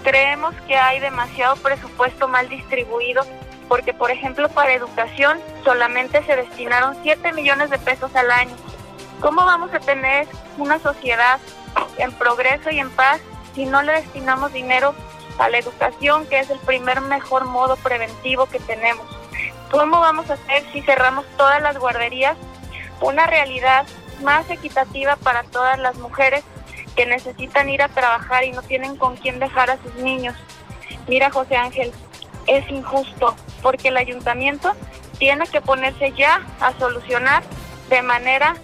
Creemos 0.05 0.55
que 0.69 0.77
hay 0.77 1.01
demasiado 1.01 1.57
presupuesto 1.57 2.29
mal 2.29 2.49
distribuido 2.49 3.23
porque 3.71 3.95
por 3.95 4.11
ejemplo 4.11 4.49
para 4.49 4.75
educación 4.75 5.39
solamente 5.63 6.25
se 6.25 6.35
destinaron 6.35 6.97
7 7.05 7.33
millones 7.33 7.71
de 7.71 7.79
pesos 7.79 8.13
al 8.17 8.29
año. 8.33 8.57
¿Cómo 9.21 9.45
vamos 9.47 9.73
a 9.73 9.79
tener 9.79 10.27
una 10.59 10.81
sociedad 10.81 11.39
en 11.97 12.11
progreso 12.11 12.71
y 12.71 12.81
en 12.81 12.91
paz 12.91 13.21
si 13.55 13.67
no 13.67 13.81
le 13.83 13.93
destinamos 13.93 14.53
dinero 14.53 14.93
a 15.39 15.49
la 15.49 15.59
educación, 15.59 16.27
que 16.27 16.41
es 16.41 16.51
el 16.51 16.59
primer 16.59 17.01
mejor 17.01 17.45
modo 17.45 17.77
preventivo 17.77 18.47
que 18.47 18.59
tenemos? 18.59 19.07
¿Cómo 19.71 20.01
vamos 20.01 20.29
a 20.31 20.35
hacer 20.35 20.65
si 20.73 20.83
cerramos 20.83 21.25
todas 21.37 21.63
las 21.63 21.79
guarderías? 21.79 22.37
Una 23.01 23.29
realidad 23.29 23.87
más 24.21 24.51
equitativa 24.51 25.15
para 25.15 25.45
todas 25.45 25.79
las 25.79 25.95
mujeres 25.95 26.43
que 26.97 27.07
necesitan 27.07 27.69
ir 27.69 27.83
a 27.83 27.89
trabajar 27.89 28.43
y 28.43 28.51
no 28.51 28.63
tienen 28.63 28.97
con 28.97 29.17
quién 29.17 29.39
dejar 29.39 29.71
a 29.71 29.77
sus 29.77 29.95
niños. 29.95 30.35
Mira, 31.07 31.31
José 31.31 31.55
Ángel, 31.57 31.93
es 32.47 32.69
injusto 32.71 33.35
porque 33.63 33.89
el 33.89 33.97
ayuntamiento 33.97 34.73
tiene 35.19 35.47
que 35.47 35.61
ponerse 35.61 36.13
ya 36.13 36.47
a 36.61 36.73
solucionar 36.79 37.43
de 37.89 38.03
manera 38.03 38.57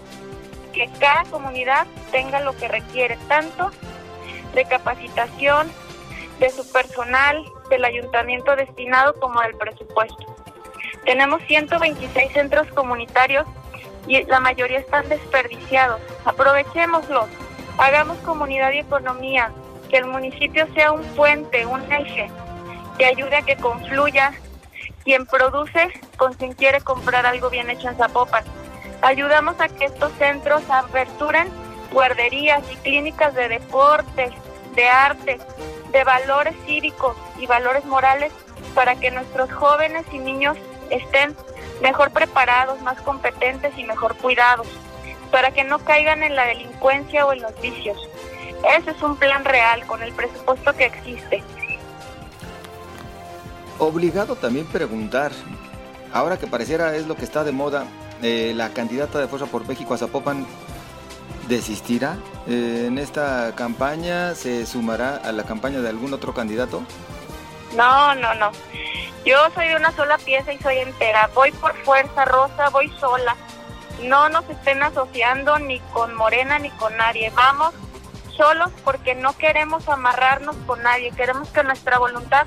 que 0.73 0.89
cada 0.99 1.25
comunidad 1.25 1.87
tenga 2.11 2.41
lo 2.41 2.57
que 2.57 2.69
requiere, 2.69 3.19
tanto 3.29 3.71
de 4.55 4.65
capacitación, 4.65 5.71
de 6.39 6.51
su 6.51 6.71
personal, 6.71 7.45
del 7.71 7.85
ayuntamiento 7.85 8.57
destinado 8.57 9.15
como 9.21 9.41
del 9.41 9.55
presupuesto. 9.57 10.37
Tenemos 11.05 11.43
126 11.47 12.33
centros 12.33 12.67
comunitarios 12.69 13.47
y 14.07 14.23
la 14.25 14.41
mayoría 14.41 14.79
están 14.79 15.09
desperdiciados. 15.09 16.01
Aprovechémoslos, 16.25 17.27
hagamos 17.79 18.19
comunidad 18.19 18.73
y 18.73 18.81
economía, 18.81 19.51
que 19.89 19.99
el 19.99 20.07
municipio 20.07 20.67
sea 20.75 20.93
un 20.93 21.03
puente, 21.15 21.65
un 21.65 21.81
eje 21.93 22.31
que 22.99 23.07
ayude 23.07 23.37
a 23.37 23.43
que 23.43 23.57
confluya 23.57 24.33
quien 25.05 25.27
produce 25.27 25.93
con 26.17 26.35
quien 26.35 26.53
quiere 26.53 26.81
comprar 26.81 27.27
algo 27.27 27.51
bien 27.51 27.71
hecho 27.71 27.89
en 27.89 27.97
Zapopan. 27.97 28.45
Ayudamos 29.03 29.61
a 29.61 29.69
que 29.69 29.85
estos 29.85 30.13
centros 30.19 30.63
aperturen 30.69 31.49
guarderías 31.93 32.63
y 32.71 32.77
clínicas 32.77 33.35
de 33.35 33.49
deportes, 33.49 34.33
de 34.75 34.89
arte, 34.89 35.39
de 35.93 36.05
valores 36.05 36.55
cívicos 36.67 37.17
y 37.39 37.47
valores 37.47 37.85
morales 37.85 38.33
para 38.75 38.97
que 38.97 39.11
nuestros 39.11 39.53
jóvenes 39.53 40.05
y 40.13 40.19
niños 40.19 40.57
estén 40.91 41.37
mejor 41.81 42.11
preparados, 42.11 42.81
más 42.83 43.01
competentes 43.03 43.77
y 43.77 43.85
mejor 43.85 44.17
cuidados, 44.17 44.67
para 45.31 45.53
que 45.53 45.65
no 45.65 45.79
caigan 45.79 46.23
en 46.23 46.35
la 46.35 46.47
delincuencia 46.47 47.27
o 47.27 47.33
en 47.33 47.43
los 47.43 47.59
vicios. 47.61 47.99
Ese 48.77 48.91
es 48.91 49.03
un 49.03 49.17
plan 49.17 49.45
real 49.45 49.87
con 49.87 50.03
el 50.03 50.13
presupuesto 50.13 50.75
que 50.75 50.87
existe. 50.87 51.43
Obligado 53.79 54.37
también 54.37 54.67
preguntar, 54.67 55.33
ahora 56.13 56.39
que 56.39 56.47
pareciera 56.47 56.97
es 56.97 57.07
lo 57.07 57.15
que 57.15 57.25
está 57.25 57.45
de 57.45 57.53
moda, 57.53 57.85
eh, 58.23 58.53
la 58.55 58.71
candidata 58.71 59.19
de 59.19 59.29
Fuerza 59.29 59.47
por 59.47 59.67
México 59.69 59.93
a 59.93 59.99
Zapopan 59.99 60.47
desistirá 61.47 62.17
eh, 62.47 62.87
en 62.89 62.99
esta 62.99 63.55
campaña, 63.55 64.35
se 64.35 64.65
sumará 64.65 65.17
a 65.17 65.33
la 65.33 65.45
campaña 65.45 65.81
de 65.81 65.89
algún 65.89 66.15
otro 66.15 66.33
candidato. 66.33 66.83
No, 67.77 68.15
no, 68.15 68.35
no. 68.35 68.51
Yo 69.27 69.37
soy 69.55 69.69
de 69.69 69.77
una 69.77 69.93
sola 69.93 70.17
pieza 70.19 70.53
y 70.53 70.59
soy 70.59 70.79
entera. 70.79 71.29
Voy 71.35 71.53
por 71.53 71.75
fuerza, 71.85 72.25
Rosa, 72.25 72.71
voy 72.71 72.91
sola. 72.99 73.37
No 74.05 74.29
nos 74.29 74.49
estén 74.49 74.83
asociando 74.83 75.59
ni 75.59 75.81
con 75.93 76.15
Morena 76.15 76.59
ni 76.59 76.71
con 76.71 76.97
nadie. 76.97 77.31
Vamos 77.35 77.75
solos 78.37 78.71
porque 78.85 79.15
no 79.15 79.37
queremos 79.37 79.89
amarrarnos 79.89 80.57
con 80.67 80.83
nadie. 80.83 81.11
Queremos 81.11 81.49
que 81.49 81.63
nuestra 81.65 81.99
voluntad 81.99 82.47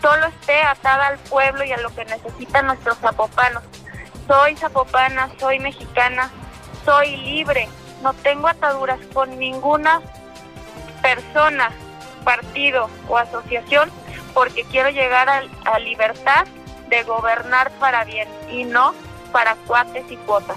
solo 0.00 0.26
esté 0.26 0.62
atada 0.62 1.08
al 1.08 1.18
pueblo 1.18 1.64
y 1.64 1.72
a 1.72 1.78
lo 1.78 1.94
que 1.94 2.04
necesitan 2.04 2.66
nuestros 2.66 2.98
zapopanos. 2.98 3.62
Soy 4.26 4.56
zapopana, 4.56 5.30
soy 5.38 5.58
mexicana, 5.58 6.30
soy 6.84 7.16
libre, 7.16 7.68
no 8.02 8.12
tengo 8.14 8.48
ataduras 8.48 9.00
con 9.12 9.38
ninguna 9.38 10.00
persona, 11.02 11.70
partido 12.24 12.88
o 13.08 13.16
asociación 13.16 13.90
porque 14.34 14.64
quiero 14.64 14.90
llegar 14.90 15.28
a, 15.28 15.78
libertad 15.78 16.46
de 16.90 17.02
gobernar 17.02 17.70
para 17.80 18.04
bien 18.04 18.28
y 18.50 18.64
no 18.64 18.94
para 19.32 19.56
cuates 19.66 20.04
y 20.10 20.16
cuotas. 20.16 20.56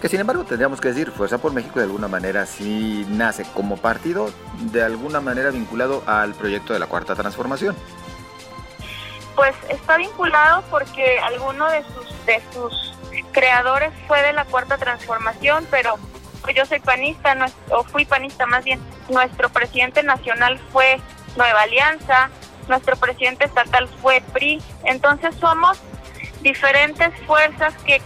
Que 0.00 0.08
sin 0.08 0.20
embargo 0.20 0.44
tendríamos 0.44 0.80
que 0.80 0.88
decir, 0.88 1.10
Fuerza 1.10 1.38
por 1.38 1.52
México 1.52 1.78
de 1.78 1.84
alguna 1.84 2.08
manera 2.08 2.46
sí 2.46 3.04
nace 3.10 3.44
como 3.54 3.76
partido, 3.76 4.30
de 4.72 4.82
alguna 4.82 5.20
manera 5.20 5.50
vinculado 5.50 6.02
al 6.06 6.34
proyecto 6.34 6.72
de 6.72 6.78
la 6.78 6.86
Cuarta 6.86 7.14
Transformación. 7.14 7.76
Pues 9.38 9.54
está 9.68 9.96
vinculado 9.98 10.64
porque 10.68 11.20
alguno 11.20 11.70
de 11.70 11.84
sus, 11.84 12.26
de 12.26 12.42
sus 12.52 12.92
creadores 13.30 13.92
fue 14.08 14.20
de 14.20 14.32
la 14.32 14.44
Cuarta 14.44 14.78
Transformación, 14.78 15.64
pero 15.70 15.94
yo 16.52 16.66
soy 16.66 16.80
panista, 16.80 17.36
o 17.70 17.84
fui 17.84 18.04
panista 18.04 18.46
más 18.46 18.64
bien. 18.64 18.80
Nuestro 19.08 19.48
presidente 19.48 20.02
nacional 20.02 20.58
fue 20.72 21.00
Nueva 21.36 21.60
Alianza, 21.60 22.30
nuestro 22.66 22.96
presidente 22.96 23.44
estatal 23.44 23.88
fue 24.02 24.24
PRI, 24.32 24.60
entonces 24.82 25.36
somos 25.36 25.78
diferentes 26.40 27.14
fuerzas 27.24 27.76
que, 27.84 28.02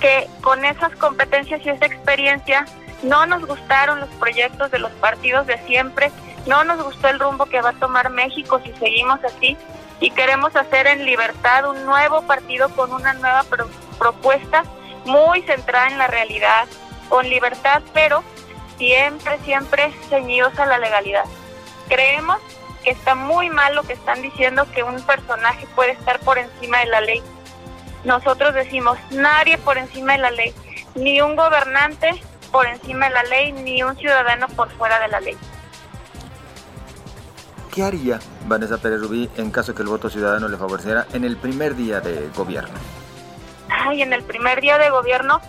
que 0.00 0.28
con 0.40 0.64
esas 0.64 0.94
competencias 0.94 1.62
y 1.66 1.70
esa 1.70 1.86
experiencia 1.86 2.64
no 3.02 3.26
nos 3.26 3.44
gustaron 3.44 3.98
los 3.98 4.08
proyectos 4.20 4.70
de 4.70 4.78
los 4.78 4.92
partidos 4.92 5.48
de 5.48 5.58
siempre, 5.66 6.12
no 6.46 6.62
nos 6.62 6.80
gustó 6.80 7.08
el 7.08 7.18
rumbo 7.18 7.46
que 7.46 7.60
va 7.60 7.70
a 7.70 7.80
tomar 7.80 8.08
México 8.10 8.60
si 8.64 8.72
seguimos 8.74 9.18
así 9.24 9.58
y 10.00 10.10
queremos 10.10 10.54
hacer 10.56 10.86
en 10.86 11.04
libertad 11.04 11.68
un 11.68 11.84
nuevo 11.84 12.22
partido 12.22 12.68
con 12.70 12.92
una 12.92 13.12
nueva 13.14 13.44
propuesta 13.98 14.64
muy 15.04 15.42
centrada 15.42 15.88
en 15.88 15.98
la 15.98 16.06
realidad, 16.06 16.66
con 17.08 17.28
libertad, 17.28 17.82
pero 17.92 18.22
siempre, 18.76 19.38
siempre 19.44 19.92
ceñidos 20.08 20.58
a 20.58 20.66
la 20.66 20.78
legalidad. 20.78 21.24
Creemos 21.88 22.38
que 22.82 22.90
está 22.90 23.14
muy 23.14 23.50
mal 23.50 23.74
lo 23.74 23.82
que 23.82 23.94
están 23.94 24.20
diciendo 24.22 24.66
que 24.74 24.82
un 24.82 25.00
personaje 25.02 25.66
puede 25.74 25.92
estar 25.92 26.18
por 26.20 26.38
encima 26.38 26.80
de 26.80 26.86
la 26.86 27.00
ley. 27.00 27.22
Nosotros 28.04 28.54
decimos, 28.54 28.98
nadie 29.10 29.56
por 29.58 29.78
encima 29.78 30.12
de 30.12 30.18
la 30.18 30.30
ley, 30.30 30.54
ni 30.94 31.20
un 31.20 31.36
gobernante 31.36 32.10
por 32.52 32.66
encima 32.66 33.08
de 33.08 33.14
la 33.14 33.22
ley, 33.24 33.52
ni 33.52 33.82
un 33.82 33.96
ciudadano 33.96 34.48
por 34.48 34.70
fuera 34.72 35.00
de 35.00 35.08
la 35.08 35.20
ley. 35.20 35.36
¿Qué 37.74 37.82
haría 37.82 38.20
Vanessa 38.46 38.78
Pérez 38.78 39.00
Rubí 39.00 39.28
en 39.36 39.50
caso 39.50 39.74
que 39.74 39.82
el 39.82 39.88
voto 39.88 40.08
ciudadano 40.08 40.46
le 40.46 40.56
favoreciera 40.56 41.08
en 41.12 41.24
el 41.24 41.36
primer 41.36 41.74
día 41.74 41.98
de 41.98 42.28
gobierno? 42.36 42.78
Ay, 43.68 44.02
en 44.02 44.12
el 44.12 44.22
primer 44.22 44.60
día 44.60 44.78
de 44.78 44.90
gobierno 44.90 45.40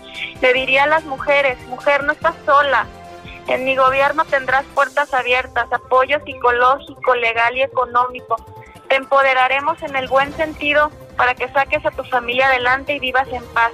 le 0.41 0.53
diría 0.53 0.86
a 0.86 0.88
las 0.88 1.03
mujeres, 1.03 1.55
mujer, 1.67 2.03
no 2.03 2.13
estás 2.13 2.34
sola. 2.44 2.88
En 3.48 3.63
mi 3.63 3.75
gobierno 3.75 4.25
tendrás 4.25 4.65
puertas 4.74 5.13
abiertas, 5.13 5.72
apoyo 5.72 6.17
psicológico, 6.25 7.13
legal 7.13 7.55
y 7.58 7.62
económico. 7.62 8.38
Te 8.89 8.96
empoderaremos 8.96 9.79
en 9.84 9.96
el 9.96 10.08
buen 10.08 10.34
sentido 10.34 10.89
para 11.17 11.36
que 11.36 11.48
saques 11.50 11.86
a 11.86 11.91
tu 11.91 12.03
familia 12.05 12.48
adelante 12.48 12.96
y 12.96 13.00
vivas 13.00 13.27
en 13.27 13.46
paz. 13.53 13.72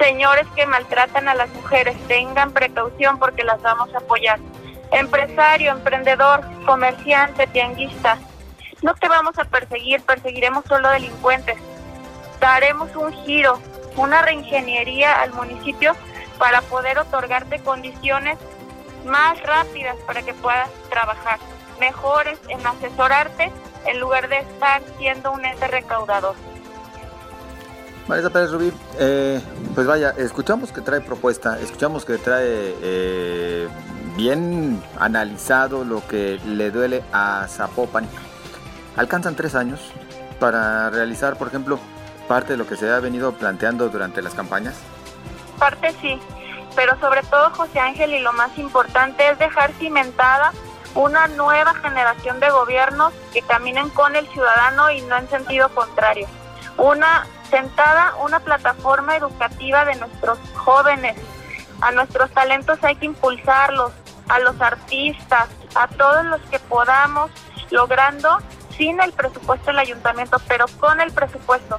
Señores 0.00 0.46
que 0.56 0.64
maltratan 0.64 1.28
a 1.28 1.34
las 1.34 1.50
mujeres, 1.50 1.94
tengan 2.08 2.52
precaución 2.52 3.18
porque 3.18 3.44
las 3.44 3.60
vamos 3.60 3.92
a 3.94 3.98
apoyar 3.98 4.40
empresario, 4.92 5.72
emprendedor, 5.72 6.42
comerciante, 6.66 7.46
tianguista. 7.46 8.18
No 8.82 8.94
te 8.94 9.08
vamos 9.08 9.38
a 9.38 9.44
perseguir, 9.44 10.02
perseguiremos 10.02 10.64
solo 10.66 10.90
delincuentes. 10.90 11.56
Daremos 12.40 12.94
un 12.96 13.12
giro, 13.24 13.58
una 13.96 14.22
reingeniería 14.22 15.20
al 15.20 15.32
municipio 15.32 15.94
para 16.38 16.60
poder 16.62 16.98
otorgarte 16.98 17.60
condiciones 17.60 18.38
más 19.06 19.40
rápidas 19.42 19.96
para 20.06 20.22
que 20.22 20.34
puedas 20.34 20.68
trabajar, 20.90 21.38
mejores 21.80 22.38
en 22.48 22.64
asesorarte 22.66 23.52
en 23.86 24.00
lugar 24.00 24.28
de 24.28 24.38
estar 24.38 24.82
siendo 24.98 25.32
un 25.32 25.44
ente 25.44 25.66
recaudador. 25.68 26.34
Marisa 28.08 28.30
Pérez 28.30 28.50
Rubí, 28.50 28.72
eh, 28.98 29.40
pues 29.74 29.86
vaya, 29.86 30.12
escuchamos 30.16 30.72
que 30.72 30.80
trae 30.80 31.00
propuesta, 31.00 31.58
escuchamos 31.60 32.04
que 32.04 32.18
trae 32.18 32.74
eh, 32.82 33.68
bien 34.16 34.82
analizado 34.98 35.84
lo 35.84 36.06
que 36.06 36.40
le 36.44 36.70
duele 36.70 37.02
a 37.12 37.46
Zapopan. 37.48 38.08
Alcanzan 38.96 39.34
tres 39.34 39.54
años 39.54 39.80
para 40.38 40.90
realizar, 40.90 41.36
por 41.36 41.48
ejemplo, 41.48 41.78
parte 42.28 42.52
de 42.52 42.56
lo 42.56 42.66
que 42.66 42.76
se 42.76 42.90
ha 42.90 43.00
venido 43.00 43.32
planteando 43.32 43.88
durante 43.88 44.22
las 44.22 44.34
campañas. 44.34 44.74
Parte 45.58 45.94
sí, 46.00 46.18
pero 46.74 46.98
sobre 47.00 47.22
todo 47.22 47.50
José 47.50 47.80
Ángel 47.80 48.12
y 48.12 48.20
lo 48.20 48.32
más 48.32 48.56
importante 48.58 49.30
es 49.30 49.38
dejar 49.38 49.72
cimentada 49.74 50.52
una 50.94 51.26
nueva 51.28 51.74
generación 51.74 52.38
de 52.40 52.50
gobiernos 52.50 53.12
que 53.32 53.42
caminen 53.42 53.88
con 53.90 54.14
el 54.14 54.26
ciudadano 54.28 54.90
y 54.90 55.00
no 55.02 55.16
en 55.16 55.28
sentido 55.28 55.68
contrario. 55.70 56.26
Una 56.76 57.26
sentada, 57.50 58.14
una 58.22 58.40
plataforma 58.40 59.16
educativa 59.16 59.84
de 59.84 59.96
nuestros 59.96 60.38
jóvenes. 60.54 61.16
A 61.80 61.92
nuestros 61.92 62.30
talentos 62.30 62.78
hay 62.82 62.96
que 62.96 63.06
impulsarlos, 63.06 63.92
a 64.32 64.38
los 64.38 64.58
artistas, 64.62 65.48
a 65.74 65.88
todos 65.88 66.24
los 66.24 66.40
que 66.50 66.58
podamos, 66.58 67.30
logrando 67.70 68.38
sin 68.78 68.98
el 68.98 69.12
presupuesto 69.12 69.66
del 69.66 69.78
ayuntamiento, 69.78 70.38
pero 70.48 70.64
con 70.80 71.02
el 71.02 71.12
presupuesto 71.12 71.78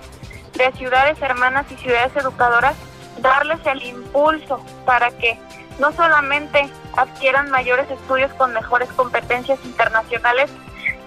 de 0.53 0.72
ciudades 0.74 1.19
hermanas 1.19 1.65
y 1.72 1.75
ciudades 1.77 2.15
educadoras, 2.15 2.75
darles 3.17 3.60
el 3.65 3.81
impulso 3.81 4.63
para 4.86 5.10
que 5.17 5.39
no 5.79 5.91
solamente 5.93 6.69
adquieran 6.95 7.50
mayores 7.50 7.89
estudios 7.89 8.31
con 8.33 8.53
mejores 8.53 8.89
competencias 8.91 9.57
internacionales, 9.65 10.51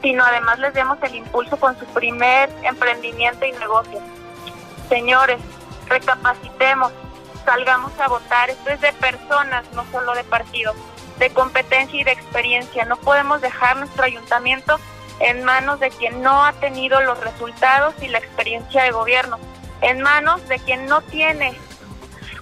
sino 0.02 0.24
además 0.24 0.58
les 0.58 0.74
demos 0.74 0.98
el 1.02 1.14
impulso 1.14 1.56
con 1.58 1.78
su 1.78 1.84
primer 1.86 2.50
emprendimiento 2.64 3.46
y 3.46 3.52
negocio. 3.52 4.00
Señores, 4.88 5.38
recapacitemos, 5.86 6.92
salgamos 7.44 7.92
a 8.00 8.08
votar. 8.08 8.50
Esto 8.50 8.70
es 8.70 8.80
de 8.80 8.92
personas, 8.94 9.64
no 9.74 9.84
solo 9.92 10.12
de 10.14 10.24
partidos, 10.24 10.74
de 11.18 11.30
competencia 11.30 12.00
y 12.00 12.04
de 12.04 12.12
experiencia. 12.12 12.84
No 12.84 12.96
podemos 12.96 13.40
dejar 13.40 13.76
nuestro 13.76 14.04
ayuntamiento 14.04 14.78
en 15.20 15.44
manos 15.44 15.80
de 15.80 15.90
quien 15.90 16.22
no 16.22 16.44
ha 16.44 16.52
tenido 16.54 17.00
los 17.00 17.18
resultados 17.20 17.94
y 18.02 18.08
la 18.08 18.18
experiencia 18.18 18.82
de 18.82 18.90
gobierno, 18.90 19.38
en 19.80 20.00
manos 20.02 20.46
de 20.48 20.58
quien 20.58 20.86
no 20.86 21.00
tiene 21.02 21.58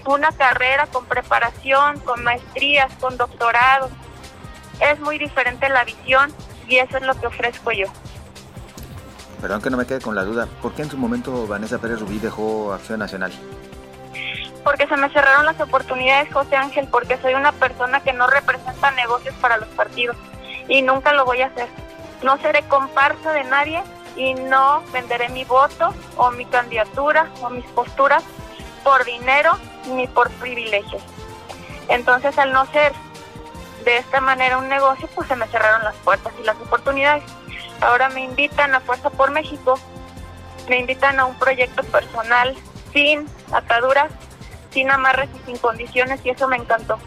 una 0.07 0.33
carrera 0.33 0.87
con 0.87 1.07
preparación, 1.07 2.00
con 2.00 2.23
maestrías, 2.23 2.93
con 3.00 3.16
doctorados. 3.16 3.90
Es 4.81 4.99
muy 5.00 5.19
diferente 5.19 5.69
la 5.69 5.85
visión 5.85 6.33
y 6.69 6.76
eso 6.78 6.97
es 6.97 7.02
lo 7.04 7.14
que 7.19 7.26
ofrezco 7.26 7.73
yo. 7.73 7.87
Perdón 9.40 9.61
que 9.61 9.71
no 9.71 9.76
me 9.76 9.87
quede 9.87 10.00
con 10.00 10.14
la 10.14 10.25
duda, 10.25 10.49
¿por 10.62 10.73
qué 10.73 10.83
en 10.83 10.90
su 10.90 10.97
momento 10.97 11.47
Vanessa 11.47 11.78
Pérez 11.78 12.00
Rubí 12.00 12.19
dejó 12.19 12.73
Acción 12.73 12.99
Nacional? 12.99 13.33
Porque 14.64 14.87
se 14.87 14.97
me 14.97 15.11
cerraron 15.11 15.47
las 15.47 15.61
oportunidades, 15.61 16.33
José 16.33 16.56
Ángel, 16.56 16.88
porque 16.90 17.18
soy 17.18 17.35
una 17.35 17.52
persona 17.52 18.00
que 18.00 18.12
no 18.12 18.26
representa 18.26 18.90
negocios 18.92 19.35
para 19.37 19.59
los 19.59 19.68
partidos 19.68 20.16
y 20.68 20.83
nunca 20.83 21.12
lo 21.12 21.25
voy 21.25 21.42
a 21.42 21.47
hacer. 21.47 21.68
No 22.23 22.38
seré 22.38 22.62
comparsa 22.62 23.33
de 23.33 23.44
nadie 23.44 23.83
y 24.16 24.35
no 24.35 24.83
venderé 24.92 25.28
mi 25.28 25.44
voto 25.44 25.92
o 26.16 26.30
mi 26.30 26.47
candidatura 26.47 27.28
o 27.42 27.50
mis 27.50 27.66
posturas 27.66 28.25
por 28.83 29.04
dinero 29.04 29.59
ni 29.88 30.06
por 30.06 30.30
privilegios. 30.30 31.02
Entonces, 31.88 32.38
al 32.38 32.52
no 32.52 32.64
ser 32.66 32.92
de 33.85 33.99
esta 33.99 34.21
manera 34.21 34.59
un 34.59 34.68
negocio, 34.68 35.09
pues 35.14 35.28
se 35.28 35.37
me 35.37 35.47
cerraron 35.49 35.85
las 35.85 35.97
puertas 35.97 36.33
y 36.40 36.44
las 36.44 36.56
oportunidades. 36.56 37.25
Ahora 37.80 38.09
me 38.09 38.23
invitan 38.23 38.75
a 38.75 38.80
Fuerza 38.80 39.11
por 39.11 39.30
México, 39.30 39.78
me 40.68 40.78
invitan 40.78 41.21
a 41.21 41.26
un 41.26 41.35
proyecto 41.35 41.83
personal 41.85 42.56
sin 42.92 43.28
ataduras, 43.52 44.11
sin 44.75 44.90
amarres 44.90 45.31
y 45.35 45.47
sin 45.47 45.57
condiciones 45.57 46.21
y 46.25 46.31
eso 46.31 46.49
me 46.49 46.57
encantó, 46.57 46.99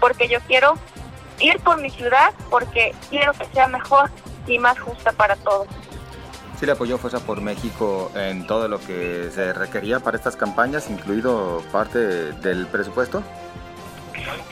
porque 0.00 0.28
yo 0.28 0.38
quiero 0.46 0.78
ir 1.40 1.58
por 1.60 1.78
mi 1.78 1.90
ciudad, 1.90 2.32
porque 2.48 2.94
quiero 3.10 3.32
que 3.34 3.44
sea 3.46 3.66
mejor 3.68 4.10
y 4.46 4.58
más 4.58 4.78
justa 4.78 5.12
para 5.12 5.36
todos. 5.36 5.66
Sí 6.58 6.64
le 6.64 6.72
apoyó 6.72 6.96
Fuerza 6.96 7.20
por 7.20 7.42
México 7.42 8.10
en 8.14 8.46
todo 8.46 8.68
lo 8.68 8.78
que 8.78 9.30
se 9.34 9.52
requería 9.52 10.00
para 10.00 10.16
estas 10.16 10.36
campañas, 10.36 10.88
incluido 10.88 11.62
parte 11.70 11.98
del 11.98 12.66
presupuesto. 12.68 13.22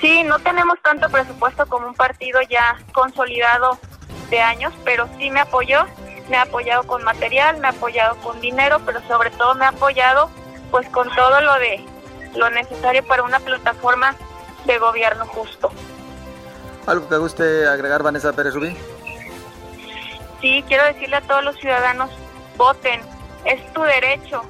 Sí, 0.01 0.23
no 0.25 0.39
tenemos 0.41 0.79
tanto 0.83 1.09
presupuesto 1.09 1.65
como 1.67 1.87
un 1.87 1.95
partido 1.95 2.41
ya 2.51 2.77
consolidado 2.93 3.79
de 4.29 4.41
años, 4.41 4.75
pero 4.85 5.09
sí 5.19 5.31
me 5.31 5.41
apoyó, 5.41 5.87
me 6.29 6.37
ha 6.37 6.43
apoyado 6.43 6.83
con 6.83 7.03
material, 7.05 7.59
me 7.59 7.69
ha 7.69 7.71
apoyado 7.71 8.17
con 8.17 8.39
dinero, 8.41 8.81
pero 8.85 9.01
sobre 9.09 9.31
todo 9.31 9.55
me 9.55 9.65
ha 9.65 9.69
apoyado 9.69 10.29
pues 10.71 10.87
con 10.91 11.09
todo 11.15 11.41
lo 11.41 11.55
de 11.55 11.83
lo 12.35 12.51
necesario 12.51 13.05
para 13.07 13.23
una 13.23 13.41
plataforma 13.41 14.15
de 14.65 14.79
gobierno 14.79 15.27
justo. 15.27 15.71
¿Algo 16.87 17.09
que 17.09 17.17
guste 17.17 17.67
agregar, 17.67 18.03
Vanessa 18.03 18.33
Pérez 18.33 18.55
Rubí? 18.55 18.77
Sí, 20.41 20.65
quiero 20.69 20.85
decirle 20.85 21.17
a 21.17 21.21
todos 21.23 21.43
los 21.43 21.57
ciudadanos, 21.57 22.11
voten, 22.57 23.01
es 23.45 23.73
tu 23.73 23.83
derecho, 23.83 24.43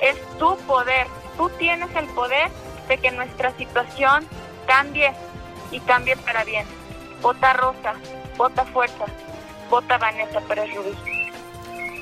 es 0.00 0.16
tu 0.38 0.56
poder, 0.66 1.06
tú 1.36 1.50
tienes 1.58 1.94
el 1.94 2.06
poder 2.08 2.50
de 2.88 2.98
que 2.98 3.10
nuestra 3.10 3.54
situación 3.56 4.26
cambie 4.66 5.12
y 5.70 5.80
cambie 5.80 6.16
para 6.16 6.44
bien. 6.44 6.66
Vota 7.20 7.52
Rosa, 7.52 7.94
vota 8.38 8.64
Fuerza, 8.64 9.04
vota 9.68 9.98
Vanessa 9.98 10.40
Pérez 10.40 10.74
Rubí. 10.74 10.96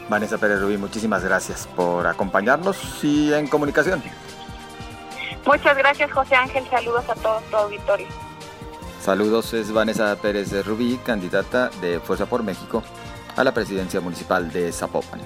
Vanessa 0.08 0.38
Pérez 0.38 0.60
Rubí, 0.60 0.78
muchísimas 0.78 1.24
gracias 1.24 1.66
por 1.66 2.06
acompañarnos 2.06 3.02
y 3.02 3.32
en 3.34 3.48
comunicación. 3.48 4.02
Muchas 5.48 5.78
gracias 5.78 6.12
José 6.12 6.34
Ángel, 6.34 6.62
saludos 6.68 7.08
a 7.08 7.14
todo 7.14 7.40
tu 7.50 7.56
auditorio. 7.56 8.06
Saludos, 9.00 9.54
es 9.54 9.72
Vanessa 9.72 10.14
Pérez 10.20 10.50
de 10.50 10.62
Rubí, 10.62 11.00
candidata 11.02 11.70
de 11.80 12.00
Fuerza 12.00 12.26
por 12.26 12.42
México 12.42 12.82
a 13.34 13.42
la 13.42 13.54
presidencia 13.54 13.98
municipal 14.02 14.52
de 14.52 14.70
Zapopan. 14.70 15.22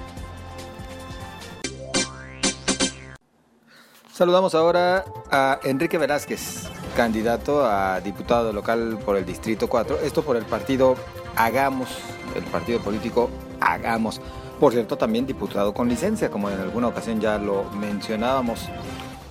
Saludamos 4.12 4.54
ahora 4.54 5.04
a 5.32 5.58
Enrique 5.64 5.98
Velázquez, 5.98 6.70
candidato 6.94 7.66
a 7.66 8.00
diputado 8.00 8.52
local 8.52 9.00
por 9.04 9.16
el 9.16 9.26
Distrito 9.26 9.68
4, 9.68 10.02
esto 10.04 10.22
por 10.22 10.36
el 10.36 10.44
partido 10.44 10.94
Hagamos, 11.34 11.98
el 12.36 12.44
partido 12.44 12.78
político 12.78 13.28
Hagamos. 13.60 14.20
Por 14.60 14.72
cierto, 14.72 14.96
también 14.96 15.26
diputado 15.26 15.74
con 15.74 15.88
licencia, 15.88 16.30
como 16.30 16.48
en 16.48 16.60
alguna 16.60 16.86
ocasión 16.86 17.20
ya 17.20 17.38
lo 17.38 17.64
mencionábamos. 17.72 18.68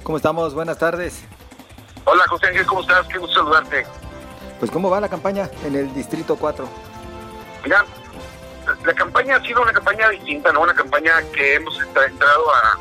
¿Cómo 0.04 0.18
estamos? 0.18 0.54
Buenas 0.54 0.78
tardes. 0.78 1.24
Hola 2.06 2.24
José 2.28 2.48
Ángel, 2.48 2.66
¿cómo 2.66 2.82
estás? 2.82 3.08
Qué 3.08 3.18
gusto 3.18 3.36
saludarte. 3.36 3.86
Pues 4.60 4.72
¿cómo 4.72 4.90
va 4.90 5.00
la 5.00 5.10
campaña 5.10 5.50
en 5.66 5.76
el 5.76 5.94
Distrito 5.94 6.36
4? 6.36 6.68
Mira, 7.64 7.86
la 8.86 8.94
campaña 8.94 9.36
ha 9.36 9.42
sido 9.42 9.62
una 9.62 9.72
campaña 9.72 10.10
distinta, 10.10 10.52
¿no? 10.52 10.62
Una 10.62 10.74
campaña 10.74 11.22
que 11.34 11.56
hemos 11.56 11.80
entrado 11.80 12.52
a 12.54 12.80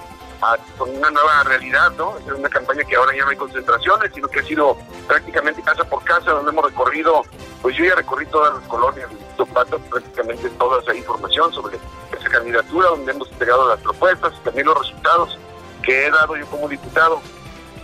con 0.79 0.89
una 0.97 1.11
nueva 1.11 1.45
realidad, 1.45 1.93
¿no? 1.99 2.17
Es 2.19 2.33
una 2.33 2.49
campaña 2.49 2.83
que 2.85 2.97
ahora 2.97 3.15
ya 3.15 3.25
no 3.25 3.31
hay 3.31 3.37
concentraciones, 3.37 4.11
sino 4.15 4.29
que 4.29 4.41
ha 4.41 4.43
sido 4.43 4.77
prácticamente 5.07 5.63
casa 5.63 5.85
por 5.85 6.03
casa, 6.05 6.31
donde 6.31 6.51
hemos 6.51 6.65
recorrido, 6.65 7.23
pues 7.61 7.77
yo 7.77 7.85
ya 7.85 7.95
recorrí 7.95 8.27
todas 8.27 8.55
las 8.55 8.67
colonias 8.67 9.11
de 9.11 9.47
Pato, 9.47 9.79
prácticamente 9.79 10.49
toda 10.51 10.81
esa 10.81 10.95
información 10.95 11.53
sobre 11.53 11.79
esa 12.19 12.29
candidatura, 12.29 12.89
donde 12.89 13.13
hemos 13.13 13.31
entregado 13.33 13.69
las 13.69 13.81
propuestas 13.81 14.33
y 14.39 14.45
también 14.45 14.67
los 14.67 14.79
resultados 14.79 15.39
que 15.83 16.07
he 16.07 16.11
dado 16.11 16.37
yo 16.37 16.47
como 16.47 16.69
diputado. 16.69 17.21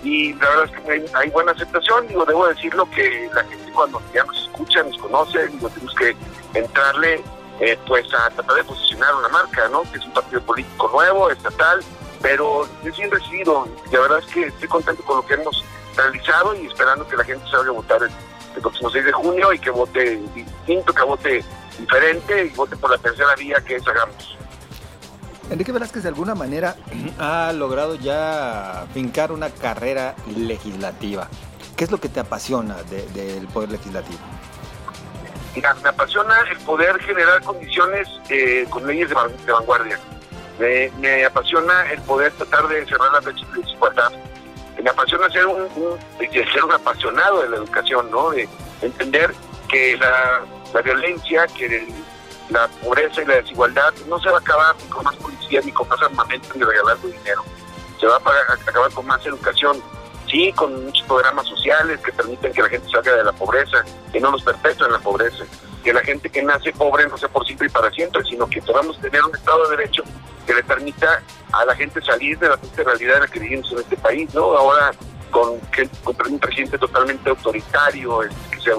Y 0.02 0.34
la 0.34 0.48
verdad 0.50 0.64
es 0.66 0.70
que 0.82 1.16
hay, 1.16 1.30
buena 1.30 1.52
aceptación, 1.52 2.06
digo, 2.06 2.24
debo 2.24 2.46
decirlo 2.46 2.88
que 2.90 3.28
la 3.34 3.42
gente 3.44 3.72
cuando 3.72 4.00
ya 4.14 4.24
nos 4.24 4.40
escucha, 4.42 4.82
nos 4.84 4.98
conoce, 4.98 5.48
digo, 5.48 5.68
tenemos 5.68 5.94
que 5.96 6.16
entrarle 6.54 7.22
eh, 7.60 7.78
pues 7.86 8.06
a 8.14 8.30
tratar 8.30 8.56
de 8.56 8.64
posicionar 8.64 9.14
una 9.14 9.28
marca, 9.28 9.68
¿no? 9.68 9.82
Que 9.90 9.98
es 9.98 10.04
un 10.04 10.12
partido 10.12 10.40
político 10.42 10.88
nuevo, 10.92 11.30
estatal, 11.30 11.80
pero 12.22 12.68
es 12.84 12.96
bien 12.96 13.10
recibido. 13.10 13.66
La 13.90 14.00
verdad 14.00 14.18
es 14.18 14.26
que 14.26 14.46
estoy 14.46 14.68
contento 14.68 15.02
con 15.04 15.16
lo 15.16 15.26
que 15.26 15.34
hemos 15.34 15.64
realizado 15.96 16.54
y 16.54 16.66
esperando 16.66 17.08
que 17.08 17.16
la 17.16 17.24
gente 17.24 17.48
salga 17.50 17.70
a 17.70 17.72
votar 17.72 18.02
el, 18.02 18.60
próximo 18.60 18.88
6 18.90 19.04
de 19.04 19.12
junio 19.12 19.52
y 19.52 19.58
que 19.58 19.70
vote 19.70 20.18
distinto, 20.34 20.94
que 20.94 21.02
vote 21.02 21.44
diferente 21.78 22.46
y 22.46 22.56
vote 22.56 22.74
por 22.76 22.90
la 22.90 22.98
tercera 22.98 23.34
vía 23.34 23.60
que 23.60 23.76
es 23.76 23.86
Hagamos. 23.86 24.36
Enrique 25.50 25.72
Velázquez 25.72 26.02
de 26.02 26.08
alguna 26.08 26.34
manera 26.34 26.76
ha 27.18 27.52
logrado 27.52 27.94
ya 27.94 28.86
fincar 28.92 29.32
una 29.32 29.50
carrera 29.50 30.14
legislativa. 30.36 31.28
¿Qué 31.76 31.84
es 31.84 31.90
lo 31.90 31.98
que 31.98 32.08
te 32.08 32.20
apasiona 32.20 32.76
del 32.84 33.46
poder 33.48 33.70
legislativo? 33.70 34.18
Mira, 35.54 35.74
me 35.82 35.88
apasiona 35.88 36.34
el 36.50 36.58
poder 36.58 36.98
generar 37.00 37.42
condiciones 37.42 38.08
eh, 38.28 38.66
con 38.70 38.86
leyes 38.86 39.08
de 39.08 39.52
vanguardia 39.52 39.98
me, 40.58 41.24
apasiona 41.24 41.90
el 41.92 42.00
poder 42.02 42.32
tratar 42.32 42.68
de 42.68 42.84
cerrar 42.86 43.12
las 43.12 43.24
brechas 43.24 43.52
de 43.52 43.62
desigualdad. 43.62 44.12
Me 44.82 44.90
apasiona 44.90 45.28
ser 45.30 45.46
un, 45.46 45.68
ser 46.18 46.64
un 46.64 46.72
apasionado 46.72 47.42
de 47.42 47.48
la 47.50 47.56
educación, 47.56 48.10
¿no? 48.10 48.30
De 48.30 48.48
entender 48.82 49.34
que 49.68 49.96
la, 49.96 50.42
violencia, 50.82 51.46
que 51.48 51.88
la 52.50 52.68
pobreza 52.68 53.22
y 53.22 53.26
la 53.26 53.36
desigualdad 53.36 53.92
no 54.08 54.20
se 54.20 54.28
va 54.28 54.36
a 54.36 54.40
acabar 54.40 54.76
ni 54.82 54.88
con 54.88 55.04
más 55.04 55.16
policía, 55.16 55.60
ni 55.64 55.72
con 55.72 55.88
más 55.88 56.00
armamento, 56.02 56.48
ni 56.54 56.62
regalando 56.62 57.08
dinero. 57.08 57.44
Se 58.00 58.06
va 58.06 58.16
a 58.16 58.52
acabar 58.68 58.92
con 58.92 59.06
más 59.06 59.24
educación, 59.26 59.82
sí, 60.30 60.52
con 60.52 60.84
muchos 60.84 61.06
programas 61.06 61.46
sociales 61.46 62.00
que 62.00 62.12
permiten 62.12 62.52
que 62.52 62.62
la 62.62 62.68
gente 62.68 62.88
salga 62.90 63.16
de 63.16 63.24
la 63.24 63.32
pobreza, 63.32 63.84
que 64.12 64.20
no 64.20 64.30
los 64.30 64.42
perpetúen 64.42 64.92
la 64.92 64.98
pobreza, 64.98 65.44
que 65.82 65.92
la 65.92 66.02
gente 66.02 66.28
que 66.28 66.42
nace 66.42 66.72
pobre 66.72 67.08
no 67.08 67.16
sea 67.16 67.28
por 67.28 67.46
siempre 67.46 67.68
y 67.68 67.70
para 67.70 67.90
siempre, 67.90 68.22
sino 68.24 68.46
que 68.48 68.60
podamos 68.62 69.00
tener 69.00 69.24
un 69.24 69.34
Estado 69.34 69.68
de 69.68 69.76
Derecho 69.76 70.02
que 70.46 70.54
le 70.54 70.62
permita 70.62 71.22
a 71.52 71.64
la 71.64 71.74
gente 71.74 72.00
salir 72.02 72.38
de 72.38 72.48
la 72.48 72.56
triste 72.56 72.84
realidad 72.84 73.16
en 73.16 73.20
la 73.22 73.28
que 73.28 73.40
vivimos 73.40 73.70
en 73.72 73.78
este 73.78 73.96
país, 73.96 74.32
¿no? 74.34 74.56
Ahora 74.56 74.92
con, 75.30 75.50
un 75.52 76.38
presidente 76.38 76.78
totalmente 76.78 77.28
autoritario, 77.30 78.20
que 78.50 78.60
se 78.60 78.70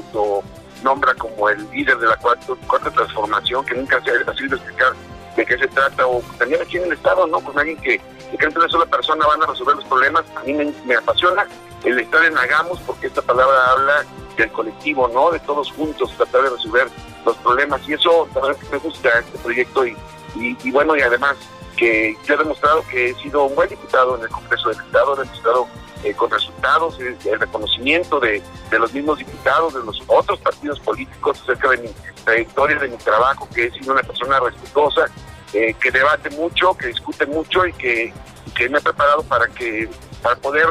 autonombra 0.78 1.14
como 1.16 1.50
el 1.50 1.70
líder 1.72 1.98
de 1.98 2.08
la 2.08 2.18
cuarta, 2.18 2.54
cuarta 2.68 2.92
transformación, 2.92 3.66
que 3.66 3.76
nunca 3.76 4.02
se 4.04 4.12
ha 4.12 4.34
sido 4.34 4.56
explicar 4.56 4.94
de 5.36 5.46
qué 5.46 5.58
se 5.58 5.68
trata, 5.68 6.08
o 6.08 6.22
también 6.38 6.62
aquí 6.62 6.78
en 6.78 6.86
el 6.86 6.94
Estado, 6.94 7.28
¿no? 7.28 7.40
Con 7.40 7.58
alguien 7.58 7.78
que, 7.78 8.00
que 8.32 8.38
cree 8.38 8.52
que 8.52 8.60
una 8.60 8.70
sola 8.70 8.86
persona 8.86 9.26
van 9.28 9.44
a 9.44 9.46
resolver 9.46 9.76
los 9.76 9.86
problemas, 9.86 10.24
a 10.36 10.42
mí 10.42 10.54
me, 10.86 10.96
apasiona 10.96 11.46
el 11.84 12.00
estar 12.00 12.24
en 12.26 12.38
hagamos, 12.38 12.80
porque 12.82 13.08
esta 13.08 13.22
palabra 13.22 13.72
habla 13.72 14.06
del 14.36 14.52
colectivo, 14.52 15.08
¿no? 15.08 15.32
De 15.32 15.40
todos 15.40 15.72
juntos, 15.72 16.12
tratar 16.18 16.44
de 16.44 16.50
resolver 16.50 16.88
los 17.26 17.38
problemas. 17.38 17.88
Y 17.88 17.94
eso, 17.94 18.28
la 18.34 18.42
verdad 18.42 18.60
que 18.60 18.70
me 18.72 18.78
gusta 18.78 19.10
este 19.20 19.38
proyecto 19.40 19.86
y, 19.86 19.96
y, 20.36 20.72
bueno, 20.72 20.96
y 20.96 21.02
además 21.02 21.36
que 21.78 22.18
yo 22.26 22.34
he 22.34 22.38
demostrado 22.38 22.84
que 22.90 23.10
he 23.10 23.16
sido 23.16 23.46
un 23.46 23.56
buen 23.56 23.70
diputado 23.70 24.18
en 24.18 24.24
el 24.24 24.30
Congreso 24.30 24.70
del 24.70 24.80
Estado, 24.80 25.14
he 25.16 25.24
demostrado 25.24 25.68
eh, 26.04 26.14
con 26.14 26.30
resultados, 26.30 27.00
eh, 27.00 27.16
el 27.26 27.40
reconocimiento 27.40 28.20
de, 28.20 28.42
de, 28.70 28.80
los 28.80 28.94
mismos 28.94 29.20
diputados, 29.20 29.74
de 29.74 29.84
los 29.84 30.02
otros 30.08 30.40
partidos 30.40 30.80
políticos 30.80 31.40
acerca 31.42 31.70
de 31.70 31.78
mi 31.78 31.90
trayectoria, 32.26 32.78
de 32.78 32.90
mi 32.90 32.98
trabajo, 32.98 33.48
que 33.54 33.66
he 33.66 33.72
sido 33.72 33.94
una 33.94 34.04
persona 34.04 34.40
respetuosa, 34.40 35.06
eh, 35.54 35.74
que 35.80 35.92
debate 35.92 36.30
mucho, 36.32 36.76
que 36.76 36.88
discute 36.88 37.26
mucho 37.26 37.66
y 37.66 37.74
que, 37.74 38.14
que 38.56 38.70
me 38.70 38.80
he 38.80 38.82
preparado 38.82 39.24
para 39.24 39.48
que 39.48 39.90
para 40.22 40.36
poder 40.36 40.68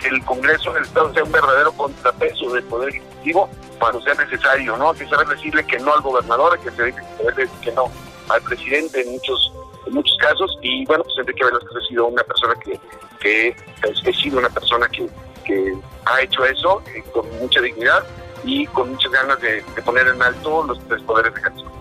que 0.00 0.08
el 0.08 0.24
Congreso 0.24 0.72
del 0.72 0.84
Estado 0.84 1.12
sea 1.14 1.24
un 1.24 1.32
verdadero 1.32 1.72
contrapeso 1.72 2.52
del 2.52 2.64
Poder 2.64 2.90
Ejecutivo 2.90 3.48
cuando 3.78 4.00
sea 4.02 4.14
necesario, 4.14 4.76
¿no? 4.76 4.92
Que 4.94 5.08
saber 5.08 5.26
decirle 5.28 5.66
que 5.66 5.78
no 5.78 5.92
al 5.94 6.02
gobernador, 6.02 6.58
que 6.60 6.70
decirle 6.70 7.48
que 7.62 7.72
no 7.72 7.90
al 8.28 8.42
presidente 8.42 9.00
en 9.00 9.12
muchos 9.12 9.52
en 9.86 9.94
muchos 9.94 10.16
casos 10.18 10.58
y 10.62 10.84
bueno, 10.86 11.04
pues 11.04 11.16
Enrique 11.18 11.44
Velázquez 11.44 11.76
ha 11.76 11.88
sido 11.88 12.06
una 12.06 12.22
persona 12.22 12.54
que, 12.64 12.80
que 13.20 13.56
he 14.04 14.12
sido 14.14 14.38
una 14.38 14.48
persona 14.48 14.88
que, 14.88 15.08
que 15.44 15.74
ha 16.04 16.22
hecho 16.22 16.44
eso 16.44 16.82
eh, 16.94 17.02
con 17.12 17.28
mucha 17.38 17.60
dignidad 17.60 18.04
y 18.44 18.66
con 18.66 18.90
muchas 18.90 19.12
ganas 19.12 19.40
de, 19.40 19.62
de 19.62 19.82
poner 19.82 20.08
en 20.08 20.22
alto 20.22 20.64
los 20.64 20.78
tres 20.88 21.02
poderes 21.02 21.32
ejecutivos. 21.36 21.72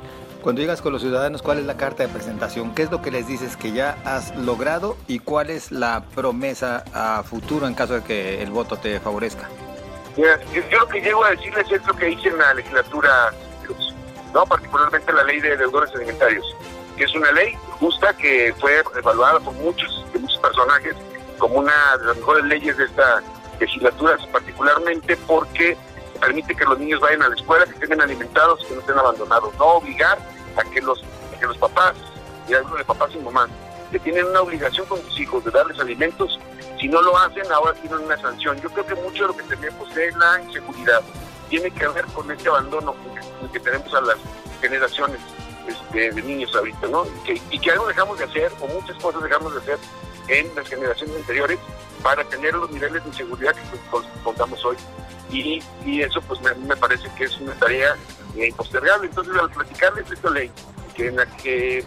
Cuando 0.42 0.62
llegas 0.62 0.82
con 0.82 0.92
los 0.92 1.04
ciudadanos, 1.04 1.44
¿cuál 1.44 1.60
es 1.60 1.66
la 1.66 1.78
carta 1.78 2.02
de 2.02 2.10
presentación? 2.10 2.74
¿Qué 2.74 2.82
es 2.82 2.92
lo 2.92 3.04
que 3.04 3.12
les 3.12 3.28
dices 3.28 3.56
que 3.56 3.74
ya 3.74 3.98
has 4.06 4.36
logrado 4.36 4.98
y 5.08 5.20
cuál 5.20 5.52
es 5.52 5.72
la 5.72 6.04
promesa 6.16 6.84
a 6.94 7.22
futuro 7.22 7.68
en 7.68 7.76
caso 7.76 7.94
de 7.94 8.04
que 8.04 8.42
el 8.42 8.50
voto 8.50 8.76
te 8.78 9.00
favorezca? 9.00 9.48
yo, 10.18 10.80
lo 10.80 10.88
que 10.88 11.00
llego 11.00 11.24
a 11.24 11.32
decirles 11.32 11.72
es 11.72 11.86
lo 11.86 11.94
que 11.96 12.10
hice 12.10 12.30
en 12.30 12.38
la 12.38 12.54
legislatura, 12.56 13.32
no 14.34 14.46
particularmente 14.46 15.14
la 15.14 15.24
ley 15.24 15.40
de 15.40 15.58
deudores 15.58 15.94
alimentarios, 15.96 16.46
que 16.98 17.04
es 17.04 17.16
una 17.16 17.32
ley 17.32 17.56
justa 17.80 18.16
que 18.16 18.54
fue 18.60 18.84
evaluada 18.96 19.40
por 19.40 19.54
muchos, 19.56 20.06
muchos 20.20 20.40
personajes 20.40 20.96
como 21.38 21.60
una 21.60 21.74
de 21.98 22.06
las 22.06 22.18
mejores 22.18 22.46
leyes 22.46 22.78
de 22.78 22.86
esta 22.86 23.24
legislatura, 23.60 24.18
particularmente 24.32 25.18
porque 25.28 25.78
permite 26.20 26.56
que 26.56 26.66
los 26.66 26.78
niños 26.80 27.00
vayan 27.00 27.24
a 27.24 27.30
la 27.30 27.36
escuela, 27.36 27.66
que 27.66 27.84
estén 27.84 28.00
alimentados, 28.00 28.64
que 28.66 28.76
no 28.76 28.82
estén 28.82 28.98
abandonados, 28.98 29.54
no 29.58 29.66
obligar 29.66 30.20
a 30.56 30.64
que 30.64 30.82
los, 30.82 31.04
que 31.40 31.46
los 31.46 31.58
papás, 31.58 31.96
y 32.48 32.54
hablo 32.54 32.76
de 32.76 32.86
papás 32.86 33.12
y 33.16 33.18
mamás, 33.18 33.50
que 33.92 34.00
tienen 34.00 34.26
una 34.26 34.42
obligación 34.42 34.86
con 34.86 35.02
sus 35.02 35.20
hijos 35.20 35.44
de 35.44 35.52
darles 35.52 35.80
alimentos, 35.80 36.40
si 36.80 36.88
no 36.88 37.02
lo 37.02 37.16
hacen, 37.18 37.44
ahora 37.52 37.74
tienen 37.74 38.00
una 38.00 38.18
sanción. 38.18 38.60
Yo 38.60 38.70
creo 38.72 38.86
que 38.88 38.96
mucho 38.96 39.24
de 39.24 39.28
lo 39.28 39.38
que 39.38 39.44
tenemos 39.56 39.96
es 39.96 40.16
la 40.16 40.42
inseguridad. 40.42 41.02
Tiene 41.48 41.70
que 41.70 41.88
ver 41.88 42.06
con 42.08 42.32
este 42.32 42.50
abandono 42.50 42.96
que, 43.54 43.60
tenemos 43.60 43.94
a 43.94 44.02
las 44.02 44.18
generaciones 44.62 45.20
este, 45.68 46.12
de 46.12 46.22
niños 46.22 46.54
ahorita, 46.56 46.88
¿no? 46.88 47.06
Y 47.50 47.60
que, 47.60 47.72
algo 47.72 47.88
dejamos 47.88 48.18
de 48.18 48.26
hacer, 48.26 48.52
o 48.60 48.68
muchas 48.68 48.96
cosas 48.98 49.24
dejamos 49.24 49.54
de 49.54 49.60
hacer 49.60 49.78
en 50.28 50.56
las 50.56 50.68
generaciones 50.68 51.16
anteriores 51.18 51.60
para 52.04 52.24
tener 52.26 52.54
los 52.54 52.72
niveles 52.72 53.04
de 53.04 53.10
inseguridad 53.10 53.54
que 53.54 53.62
pues, 53.90 54.06
contamos 54.24 54.64
hoy. 54.66 54.78
Y, 55.32 55.62
eso 56.02 56.22
pues 56.22 56.42
me, 56.42 56.54
me 56.66 56.76
parece 56.76 57.10
que 57.18 57.26
es 57.26 57.38
una 57.40 57.54
tarea 57.54 57.96
eh, 58.36 58.48
impostergable. 58.48 59.08
Entonces 59.08 59.34
al 59.36 59.50
platicarles 59.52 60.12
esta 60.12 60.30
ley, 60.30 60.52
que 60.96 61.08
en 61.08 61.16
la 61.16 61.26
que 61.26 61.86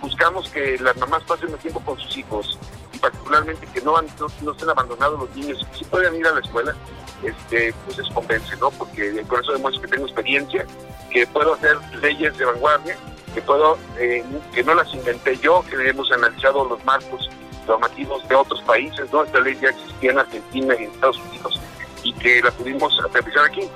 buscamos 0.00 0.48
que 0.50 0.78
las 0.78 0.96
mamás 0.96 1.22
pasen 1.24 1.50
el 1.50 1.58
tiempo 1.58 1.80
con 1.80 1.98
sus 1.98 2.16
hijos 2.16 2.58
particularmente 3.02 3.66
que 3.66 3.80
no, 3.82 4.00
no, 4.00 4.52
estén 4.52 4.70
abandonados 4.70 5.20
los 5.20 5.36
niños, 5.36 5.66
que 5.72 5.78
sí 5.78 5.84
puedan 5.84 6.14
ir 6.14 6.26
a 6.26 6.32
la 6.32 6.40
escuela, 6.40 6.74
este, 7.22 7.74
pues 7.84 7.98
es 7.98 8.08
convence, 8.14 8.56
¿no? 8.56 8.70
Porque 8.70 9.22
con 9.28 9.40
eso 9.40 9.52
demuestro 9.52 9.82
que 9.82 9.88
tengo 9.88 10.06
experiencia, 10.06 10.64
que 11.10 11.26
puedo 11.26 11.54
hacer 11.54 11.76
leyes 12.00 12.38
de 12.38 12.44
vanguardia, 12.44 12.96
que 13.34 13.42
puedo, 13.42 13.76
eh, 13.98 14.24
que 14.54 14.62
no 14.62 14.74
las 14.74 14.92
inventé 14.94 15.36
yo, 15.38 15.64
que 15.68 15.88
hemos 15.88 16.10
analizado 16.12 16.64
los 16.64 16.82
marcos 16.84 17.28
normativos 17.66 18.26
de 18.28 18.34
otros 18.36 18.62
países, 18.62 19.12
¿no? 19.12 19.24
Esta 19.24 19.40
ley 19.40 19.58
ya 19.60 19.70
existía 19.70 20.12
en 20.12 20.18
Argentina 20.20 20.74
y 20.78 20.84
en 20.84 20.92
Estados 20.92 21.18
Unidos 21.18 21.60
y 22.04 22.12
que 22.14 22.40
la 22.40 22.50
pudimos 22.52 22.98
aterrizar 23.04 23.44
aquí. 23.44 23.68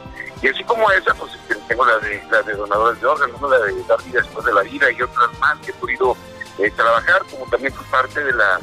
Y 0.43 0.49
así 0.49 0.63
como 0.65 0.91
esa, 0.93 1.15
pues 1.15 1.33
este, 1.35 1.57
tengo 1.67 1.85
la 1.85 1.99
de, 1.99 2.23
la 2.31 2.43
de 2.43 2.55
donadores 2.55 3.01
de 3.01 3.07
órganos, 3.07 3.41
la 3.43 3.59
de 3.59 3.83
dar 3.85 4.03
vida 4.05 4.21
después 4.21 4.45
de 4.47 4.53
la 4.53 4.63
vida 4.63 4.91
y 4.93 5.03
otras 5.03 5.39
más 5.41 5.59
que 5.59 5.71
he 5.71 5.75
podido 5.75 6.17
eh, 6.59 6.71
trabajar, 6.77 7.23
como 7.31 7.47
también 7.51 7.73
fue 7.73 7.85
parte 7.87 8.23
de 8.23 8.33
la 8.33 8.61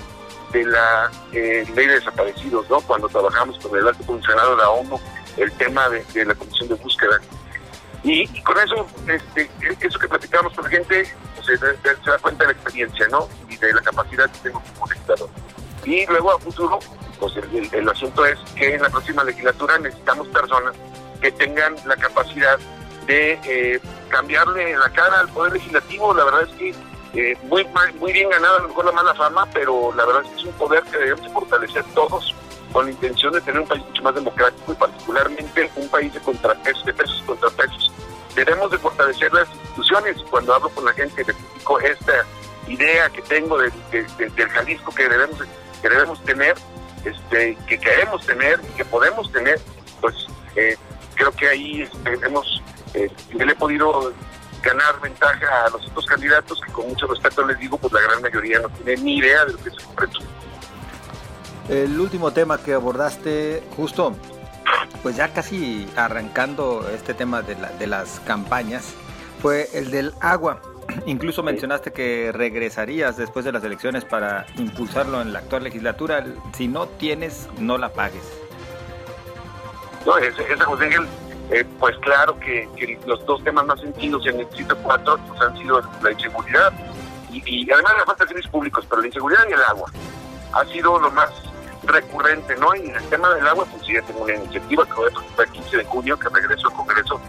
de 0.53 0.63
la 0.65 1.11
eh, 1.33 1.65
ley 1.75 1.87
de 1.87 1.95
desaparecidos, 1.95 2.69
¿no? 2.69 2.79
Cuando 2.81 3.09
trabajamos 3.09 3.57
con 3.59 3.77
el 3.77 3.87
alto 3.87 4.03
funcionario 4.03 4.51
de 4.51 4.57
la 4.57 4.69
ONU, 4.69 4.99
el 5.37 5.51
tema 5.53 5.89
de, 5.89 6.25
la 6.25 6.35
comisión 6.35 6.69
de 6.69 6.75
búsqueda. 6.75 7.19
Y, 8.03 8.27
con 8.43 8.57
eso, 8.59 8.87
este, 9.07 9.49
eso 9.81 9.99
que 9.99 10.07
platicamos 10.07 10.53
con 10.53 10.65
la 10.65 10.69
gente, 10.69 11.11
pues, 11.35 11.59
se, 11.59 11.65
da 12.09 12.17
cuenta 12.19 12.45
de 12.45 12.53
la 12.53 12.59
experiencia, 12.59 13.07
¿no? 13.07 13.27
Y 13.49 13.57
de 13.57 13.73
la 13.73 13.81
capacidad 13.81 14.29
que 14.29 14.39
tengo 14.49 14.61
como 14.73 14.87
legislador. 14.87 15.29
Y 15.85 16.05
luego 16.05 16.31
a 16.31 16.39
futuro, 16.39 16.79
pues 17.19 17.33
el, 17.71 17.89
asunto 17.89 18.25
es 18.25 18.37
que 18.55 18.75
en 18.75 18.81
la 18.81 18.89
próxima 18.89 19.23
legislatura 19.23 19.79
necesitamos 19.79 20.27
personas 20.27 20.75
que 21.19 21.31
tengan 21.31 21.75
la 21.85 21.95
capacidad 21.95 22.59
de 23.07 23.39
eh, 23.45 23.79
cambiarle 24.09 24.77
la 24.77 24.89
cara 24.91 25.21
al 25.21 25.29
Poder 25.29 25.53
Legislativo. 25.53 26.13
La 26.13 26.25
verdad 26.25 26.43
es 26.43 26.55
que 26.57 26.75
eh, 27.13 27.38
muy, 27.43 27.67
muy 27.99 28.12
bien 28.12 28.30
ganada 28.30 28.58
a 28.58 28.62
lo 28.62 28.69
mejor 28.69 28.86
la 28.86 28.91
mala 28.91 29.13
fama, 29.13 29.47
pero 29.54 29.93
la 29.95 30.06
verdad 30.06 30.23
es 30.23 30.30
que 30.30 30.36
es 30.38 30.45
un 30.45 30.54
poder 30.54 30.84
que 30.84 30.97
debemos 30.97 31.32
fortalecer 31.32 31.84
todos 31.93 32.34
con 32.71 32.86
la 32.86 32.91
intención 32.91 33.32
de 33.34 33.41
tener 33.41 33.62
un 33.62 33.67
país 33.67 33.84
mucho 33.86 34.02
más 34.02 34.15
democrático 34.15 34.71
y 34.71 34.76
particularmente 34.76 35.71
un 35.76 35.88
país 35.89 36.12
de 36.12 36.19
contrapesos, 36.21 36.84
de 36.86 36.93
pesos 36.93 37.23
contrapesos. 37.26 37.91
Debemos 38.36 38.71
de 38.71 38.80
fortalecer 38.80 39.32
las 39.32 39.47
instituciones. 39.49 40.17
Cuando 40.32 40.56
hablo 40.56 40.69
con 40.69 40.86
la 40.86 40.93
gente, 40.93 41.23
le 41.23 41.34
explico 41.34 41.80
esta 41.80 42.26
idea 42.67 43.10
que 43.10 43.21
tengo 43.21 43.60
de, 43.60 43.71
del 43.91 44.49
Jalisco 44.49 44.91
que 44.95 45.08
debemos, 45.08 45.38
que 45.82 45.89
debemos 45.89 46.23
tener, 46.23 46.56
este, 47.06 47.56
que 47.67 47.78
queremos 47.78 48.26
tener 48.26 48.60
y 48.67 48.78
que 48.78 48.86
podemos 48.86 49.32
tener, 49.32 49.60
pues 50.02 50.15
eh, 50.56 50.76
creo 51.13 51.32
que 51.34 51.47
ahí 51.47 51.82
este, 51.84 52.26
hemos, 52.26 52.63
eh, 52.95 53.12
he 53.30 53.56
podido 53.56 54.12
ganar 54.63 54.99
ventaja 55.02 55.65
a 55.65 55.69
los 55.69 55.86
otros 55.88 56.06
candidatos 56.06 56.60
que 56.62 56.71
con 56.71 56.88
mucho 56.88 57.06
respeto 57.08 57.45
les 57.45 57.60
digo, 57.60 57.78
pues 57.78 57.93
la 57.93 58.02
gran 58.02 58.21
mayoría 58.21 58.60
no 58.60 58.69
tiene 58.69 59.02
ni 59.02 59.17
idea 59.17 59.45
de 59.45 59.52
lo 59.52 59.58
que 59.60 59.69
es 59.69 59.76
el 61.67 61.76
El 61.76 61.99
último 61.99 62.32
tema 62.32 62.58
que 62.58 62.73
abordaste 62.73 63.63
justo, 63.76 64.15
pues 65.04 65.15
ya 65.17 65.34
casi 65.34 65.88
arrancando 65.95 66.89
este 66.93 67.13
tema 67.13 67.41
de, 67.41 67.56
la, 67.56 67.69
de 67.69 67.88
las 67.88 68.19
campañas, 68.21 68.93
fue 69.41 69.69
el 69.73 69.91
del 69.91 70.13
agua. 70.21 70.62
Incluso 71.06 71.43
mencionaste 71.43 71.91
que 71.91 72.32
regresarías 72.34 73.17
después 73.17 73.45
de 73.45 73.52
las 73.52 73.63
elecciones 73.63 74.06
para 74.06 74.45
impulsarlo 74.58 75.21
en 75.21 75.34
la 75.34 75.39
actual 75.39 75.65
legislatura. 75.65 76.26
Si 76.56 76.67
no 76.67 76.88
tienes, 76.88 77.49
no 77.60 77.78
la 77.78 77.91
pagues. 77.91 78.23
No, 80.06 80.17
ese, 80.17 80.43
José 80.58 80.86
Ángel, 80.86 81.08
eh, 81.51 81.65
pues 81.79 81.97
claro 81.97 82.39
que, 82.39 82.67
los 83.06 83.25
dos 83.25 83.43
temas 83.43 83.65
más 83.65 83.79
sentidos 83.79 84.25
en 84.27 84.39
el 84.39 84.49
sitio 84.51 84.77
4 84.82 85.19
pues, 85.27 85.41
han 85.41 85.58
sido 85.58 85.82
la 86.01 86.12
inseguridad 86.12 86.73
y, 87.32 87.71
además 87.71 87.93
la 87.97 88.06
falta 88.06 88.23
de 88.23 88.29
servicios 88.29 88.51
públicos, 88.51 88.86
pero 88.88 89.01
la 89.01 89.08
inseguridad 89.08 89.43
y 89.49 89.53
el 89.53 89.62
agua 89.63 89.91
ha 90.53 90.65
sido 90.65 90.99
lo 90.99 91.12
más 91.12 91.32
recurrente, 91.84 92.56
¿no? 92.58 92.75
Y 92.75 92.89
el 92.89 93.03
tema 93.10 93.34
del 93.34 93.47
agua, 93.47 93.65
pues 93.65 93.84
sí, 93.86 93.93
tengo 94.08 94.23
una 94.23 94.36
iniciativa 94.36 94.86
que 94.86 94.93
voy 94.93 95.10
el 95.38 95.51
15 95.51 95.77
de 95.77 95.84
junio, 95.86 96.17
que 96.17 96.29
regreso 96.29 96.67
al 96.67 96.73
Congreso, 96.75 97.19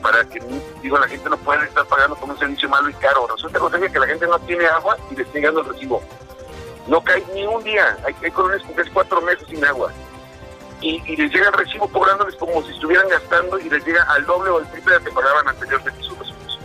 para 0.00 0.24
que, 0.24 0.40
digo, 0.80 0.96
la 0.96 1.08
gente 1.08 1.28
no 1.28 1.36
pueda 1.38 1.64
estar 1.64 1.84
pagando 1.86 2.14
por 2.16 2.30
un 2.30 2.38
servicio 2.38 2.68
malo 2.68 2.88
y 2.88 2.94
caro. 2.94 3.26
Resulta 3.26 3.58
que 3.90 3.98
la 3.98 4.06
gente 4.06 4.26
no 4.28 4.38
tiene 4.40 4.64
agua 4.66 4.96
y 5.10 5.16
le 5.16 5.22
está 5.22 5.34
llegando 5.34 5.60
el 5.60 5.66
recibo. 5.66 6.02
No 6.86 7.02
cae 7.02 7.22
ni 7.34 7.44
un 7.44 7.62
día, 7.64 7.98
hay, 8.06 8.14
hay 8.22 8.30
colonias 8.30 8.62
que 8.62 8.90
cuatro 8.92 9.20
meses 9.20 9.46
sin 9.48 9.64
agua 9.64 9.92
y, 10.80 11.16
les 11.16 11.32
llega 11.32 11.48
el 11.48 11.52
recibo 11.54 11.88
cobrándoles 11.88 12.34
como 12.36 12.62
si 12.62 12.72
estuvieran 12.72 13.08
gastando 13.08 13.58
y 13.58 13.68
les 13.68 13.84
llega 13.84 14.02
al 14.04 14.24
doble 14.26 14.50
o 14.50 14.58
al 14.58 14.70
triple 14.70 14.92
de 14.92 14.98
lo 14.98 15.04
que 15.04 15.12
pagaban 15.12 15.48
anteriormente 15.48 16.02
sus 16.02 16.18
recibos. 16.18 16.58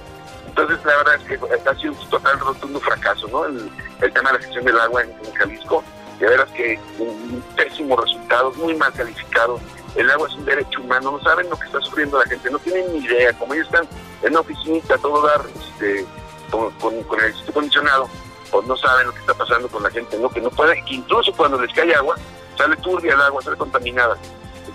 Entonces, 0.48 0.80
la 0.84 0.98
verdad 0.98 1.16
es 1.16 1.24
que 1.24 1.70
ha 1.70 1.76
sido 1.76 1.94
un 1.94 2.10
total 2.10 2.40
rotundo 2.40 2.80
fracaso, 2.82 3.28
¿no? 3.30 3.46
El, 3.46 3.70
tema 4.14 4.32
de 4.32 4.38
la 4.38 4.44
gestión 4.44 4.66
del 4.66 4.80
agua 4.80 5.04
en, 5.04 5.34
Jalisco. 5.34 5.84
De 6.20 6.28
veras 6.28 6.52
que 6.52 6.80
un 7.00 7.44
pésimo 7.56 7.96
resultado, 7.96 8.52
muy 8.54 8.76
mal 8.76 8.92
calificado. 8.94 9.60
El 9.96 10.10
agua 10.12 10.28
es 10.28 10.36
un 10.36 10.46
derecho 10.46 10.82
humano, 10.82 11.12
no 11.14 11.22
saben 11.22 11.50
lo 11.50 11.58
que 11.58 11.66
está 11.66 11.82
sufriendo 11.82 12.20
la 12.20 12.30
gente, 12.30 12.50
no 12.52 12.60
tienen 12.60 12.92
ni 12.94 13.00
idea. 13.00 13.34
Como 13.34 13.54
ellos 13.54 13.66
están 13.68 13.88
en 14.22 14.32
una 14.32 14.42
oficinita, 14.42 14.98
todo 14.98 15.26
dar 15.26 15.42
este, 15.56 16.06
con, 16.52 16.74
el 17.20 17.34
sistema 17.34 17.54
condicionado, 17.54 18.10
pues 18.52 18.68
no 18.68 18.78
saben 18.78 19.08
lo 19.08 19.14
que 19.14 19.20
está 19.20 19.34
pasando 19.34 19.68
con 19.70 19.82
la 19.82 19.90
gente, 19.90 20.18
¿no? 20.20 20.30
Que 20.30 20.42
no 20.42 20.50
puede, 20.52 20.84
que 20.86 20.96
incluso 20.96 21.32
cuando 21.34 21.60
les 21.60 21.74
cae 21.74 21.94
agua, 21.96 22.16
sale 22.62 22.76
turbia 22.78 23.14
el 23.14 23.22
agua, 23.22 23.42
sale 23.42 23.58
contaminada. 23.58 24.18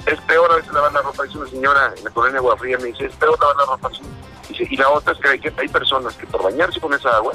Es 0.06 0.20
peor 0.22 0.50
a 0.50 0.56
veces 0.56 0.72
lavar 0.72 0.92
la 0.92 1.02
ropa, 1.02 1.22
dice 1.24 1.38
una 1.38 1.50
señora 1.50 1.94
en 1.96 2.04
la 2.04 2.10
colonia 2.10 2.38
Agua 2.38 2.56
Fría, 2.56 2.78
me 2.78 2.86
dice, 2.86 3.06
es 3.06 3.16
peor 3.16 3.38
lavar 3.40 3.56
la 3.56 3.64
ropa 3.66 3.88
así. 3.88 4.02
y 4.58 4.76
la 4.76 4.90
otra 4.90 5.12
es 5.12 5.18
que 5.18 5.28
hay, 5.28 5.40
hay 5.56 5.68
personas 5.68 6.14
que 6.16 6.26
por 6.26 6.42
bañarse 6.42 6.80
con 6.80 6.92
esa 6.94 7.10
agua, 7.16 7.32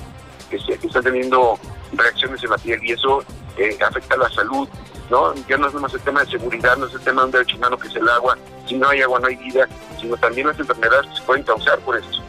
que, 0.49 0.57
están 0.57 1.03
teniendo 1.03 1.57
reacciones 1.93 2.43
en 2.43 2.49
la 2.49 2.57
piel 2.57 2.79
y 2.83 2.91
eso 2.91 3.23
eh, 3.57 3.77
afecta 3.81 4.17
la 4.17 4.29
salud 4.29 4.67
¿no? 5.09 5.33
Ya 5.47 5.57
no 5.57 5.67
es 5.67 5.73
nomás 5.73 5.93
el 5.93 5.99
tema 6.01 6.23
de 6.23 6.31
seguridad, 6.31 6.77
no 6.77 6.87
es 6.87 6.93
el 6.93 7.01
tema 7.01 7.21
de 7.21 7.25
un 7.25 7.31
derecho 7.31 7.57
humano 7.57 7.77
que 7.77 7.87
es 7.89 7.95
el 7.95 8.07
agua, 8.07 8.37
si 8.65 8.75
no 8.75 8.87
hay 8.89 9.01
agua 9.01 9.19
no 9.19 9.27
hay 9.27 9.35
vida, 9.35 9.67
sino 9.99 10.15
también 10.17 10.47
las 10.47 10.57
enfermedades 10.57 11.07
que 11.07 11.15
se 11.17 11.21
pueden 11.23 11.43
causar 11.43 11.79
por 11.79 11.97
eso. 11.97 12.21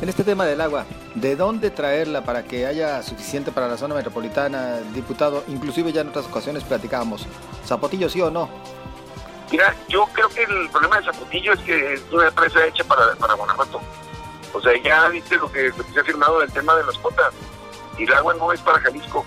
En 0.00 0.08
este 0.08 0.24
tema 0.24 0.44
del 0.44 0.60
agua, 0.60 0.84
¿de 1.16 1.34
dónde 1.34 1.70
traerla 1.70 2.24
para 2.24 2.44
que 2.44 2.66
haya 2.66 3.02
suficiente 3.02 3.50
para 3.50 3.68
la 3.68 3.76
zona 3.76 3.94
metropolitana, 3.94 4.80
diputado? 4.94 5.44
Inclusive 5.48 5.92
ya 5.92 6.02
en 6.02 6.08
otras 6.08 6.26
ocasiones 6.26 6.62
platicábamos, 6.62 7.26
¿Zapotillo 7.66 8.08
sí 8.08 8.20
o 8.20 8.30
no? 8.30 8.48
Mira, 9.50 9.74
yo 9.88 10.06
creo 10.12 10.28
que 10.28 10.42
el 10.42 10.68
problema 10.70 10.98
de 10.98 11.06
Zapotillo 11.06 11.52
es 11.54 11.60
que 11.60 11.94
es 11.94 12.02
una 12.12 12.28
empresa 12.28 12.66
hecha 12.66 12.84
para, 12.84 13.14
para 13.14 13.34
Guanajuato. 13.34 13.80
O 14.52 14.60
sea, 14.60 14.72
ya 14.82 15.08
viste 15.08 15.36
lo 15.36 15.50
que, 15.50 15.72
se 15.92 16.00
ha 16.00 16.04
firmado 16.04 16.40
del 16.40 16.52
tema 16.52 16.74
de 16.76 16.84
las 16.84 16.98
cuotas. 16.98 17.32
Y 17.98 18.04
el 18.04 18.12
agua 18.12 18.34
no 18.34 18.52
es 18.52 18.60
para 18.60 18.78
Jalisco, 18.80 19.24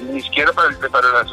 ni 0.00 0.20
siquiera 0.20 0.52
para, 0.52 0.68
el, 0.68 0.76
para, 0.76 1.08
la, 1.08 1.24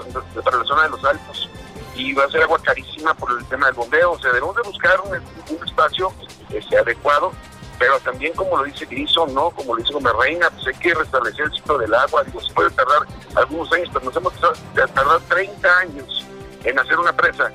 para 0.43 0.57
la 0.57 0.65
zona 0.65 0.83
de 0.83 0.89
los 0.89 1.03
Altos. 1.03 1.49
Y 1.95 2.13
va 2.13 2.25
a 2.25 2.29
ser 2.29 2.43
agua 2.43 2.59
carísima 2.61 3.13
por 3.15 3.31
el 3.31 3.43
tema 3.45 3.67
del 3.67 3.75
bombeo. 3.75 4.11
O 4.11 4.19
sea, 4.19 4.31
debemos 4.31 4.55
de 4.55 4.61
buscar 4.61 4.99
un, 5.01 5.65
espacio 5.65 6.13
este, 6.51 6.77
adecuado 6.77 7.31
pero 7.81 7.99
también 8.01 8.31
como 8.33 8.57
lo 8.57 8.63
dice 8.65 8.85
Griso, 8.85 9.25
¿no? 9.25 9.49
Como 9.49 9.73
lo 9.73 9.81
dice 9.81 9.91
Gómez 9.91 10.13
Reina, 10.19 10.51
pues 10.51 10.67
hay 10.67 10.75
que 10.75 10.93
restablecer 10.93 11.45
el 11.45 11.51
ciclo 11.51 11.79
del 11.79 11.91
agua, 11.95 12.23
digo, 12.23 12.39
se 12.39 12.53
puede 12.53 12.69
tardar 12.69 13.07
algunos 13.33 13.73
años, 13.73 13.89
pero 13.91 14.05
nos 14.05 14.15
hemos 14.15 14.33
tardado 14.75 15.19
30 15.21 15.77
años 15.79 16.27
en 16.63 16.77
hacer 16.77 16.99
una 16.99 17.11
presa. 17.11 17.51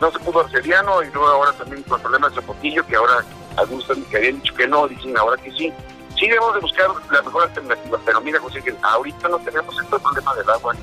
No 0.00 0.10
se 0.10 0.18
pudo 0.20 0.40
arceliano 0.40 1.02
y 1.02 1.10
luego 1.10 1.28
ahora 1.28 1.52
también 1.52 1.82
con 1.82 2.00
problemas 2.00 2.34
de 2.34 2.40
Zapotillo, 2.40 2.86
que 2.86 2.96
ahora 2.96 3.22
algunos 3.58 3.86
que 4.10 4.16
habían 4.16 4.40
dicho 4.40 4.54
que 4.54 4.66
no, 4.66 4.88
dicen 4.88 5.14
ahora 5.18 5.36
que 5.42 5.50
sí. 5.52 5.70
Sí 6.18 6.26
debemos 6.26 6.54
de 6.54 6.60
buscar 6.60 6.88
la 7.10 7.20
mejor 7.20 7.42
alternativa, 7.42 8.00
pero 8.02 8.20
mira, 8.22 8.40
José, 8.40 8.62
que 8.62 8.74
ahorita 8.80 9.28
no 9.28 9.38
tenemos 9.40 9.78
este 9.78 9.98
problema 9.98 10.34
del 10.36 10.48
agua. 10.48 10.74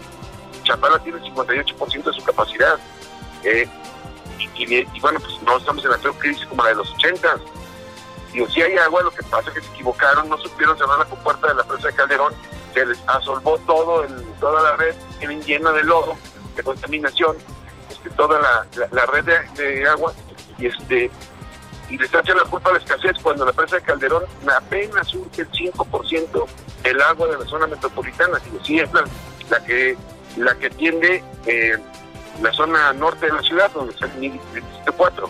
Chapala 0.66 1.00
tiene 1.00 1.20
58% 1.20 2.04
de 2.04 2.14
su 2.14 2.24
capacidad. 2.24 2.78
Eh, 3.44 3.68
y, 4.56 5.00
bueno, 5.00 5.20
pues 5.20 5.42
no 5.42 5.58
estamos 5.58 5.84
en 5.84 5.90
la 5.90 5.98
peor 5.98 6.16
crisis 6.20 6.46
como 6.46 6.62
la 6.62 6.70
de 6.70 6.76
los 6.76 6.92
80 6.92 7.40
Digo, 8.34 8.50
si 8.50 8.62
hay 8.62 8.76
agua, 8.78 9.04
lo 9.04 9.12
que 9.12 9.22
pasa 9.24 9.50
es 9.50 9.56
que 9.56 9.62
se 9.62 9.74
equivocaron, 9.74 10.28
no 10.28 10.38
supieron 10.40 10.76
cerrar 10.78 10.98
la 10.98 11.06
compuerta 11.06 11.48
de 11.48 11.54
la 11.54 11.64
presa 11.64 11.88
de 11.88 11.94
Calderón, 11.94 12.34
se 12.74 12.86
les 12.86 13.00
asolvó 13.08 13.60
todo, 13.60 14.04
el, 14.04 14.24
toda 14.40 14.62
la 14.64 14.76
red, 14.76 14.96
tienen 15.20 15.42
llena 15.44 15.72
de 15.72 15.84
lodo, 15.84 16.16
de 16.56 16.64
contaminación, 16.64 17.38
este, 17.90 18.10
toda 18.12 18.40
la, 18.40 19.06
red 19.06 19.26
de, 19.56 19.88
agua, 19.88 20.14
y 20.58 20.66
este 20.66 21.12
y 21.90 21.98
les 21.98 22.12
echan 22.12 22.38
la 22.38 22.46
culpa 22.46 22.72
a 22.72 22.74
la 22.74 22.80
escasez 22.80 23.18
cuando 23.22 23.46
la 23.46 23.52
presa 23.52 23.76
de 23.76 23.84
Calderón 23.84 24.24
apenas 24.58 25.08
surge 25.10 25.42
el 25.42 25.52
5% 25.52 26.46
del 26.82 27.02
agua 27.02 27.28
de 27.28 27.38
la 27.38 27.46
zona 27.46 27.68
metropolitana. 27.68 28.40
Sí 28.64 28.80
es 28.80 28.90
la, 28.94 29.64
que 29.64 29.96
la 30.38 30.56
que 30.56 30.68
atiende 30.68 31.24
eh, 31.46 31.78
la 32.42 32.52
zona 32.54 32.94
norte 32.94 33.28
de 33.28 33.34
la 33.34 33.42
ciudad, 33.44 33.70
donde 33.72 33.94
está 33.94 34.08
el 34.08 34.22
Distrito 34.22 34.94
4. 34.98 35.30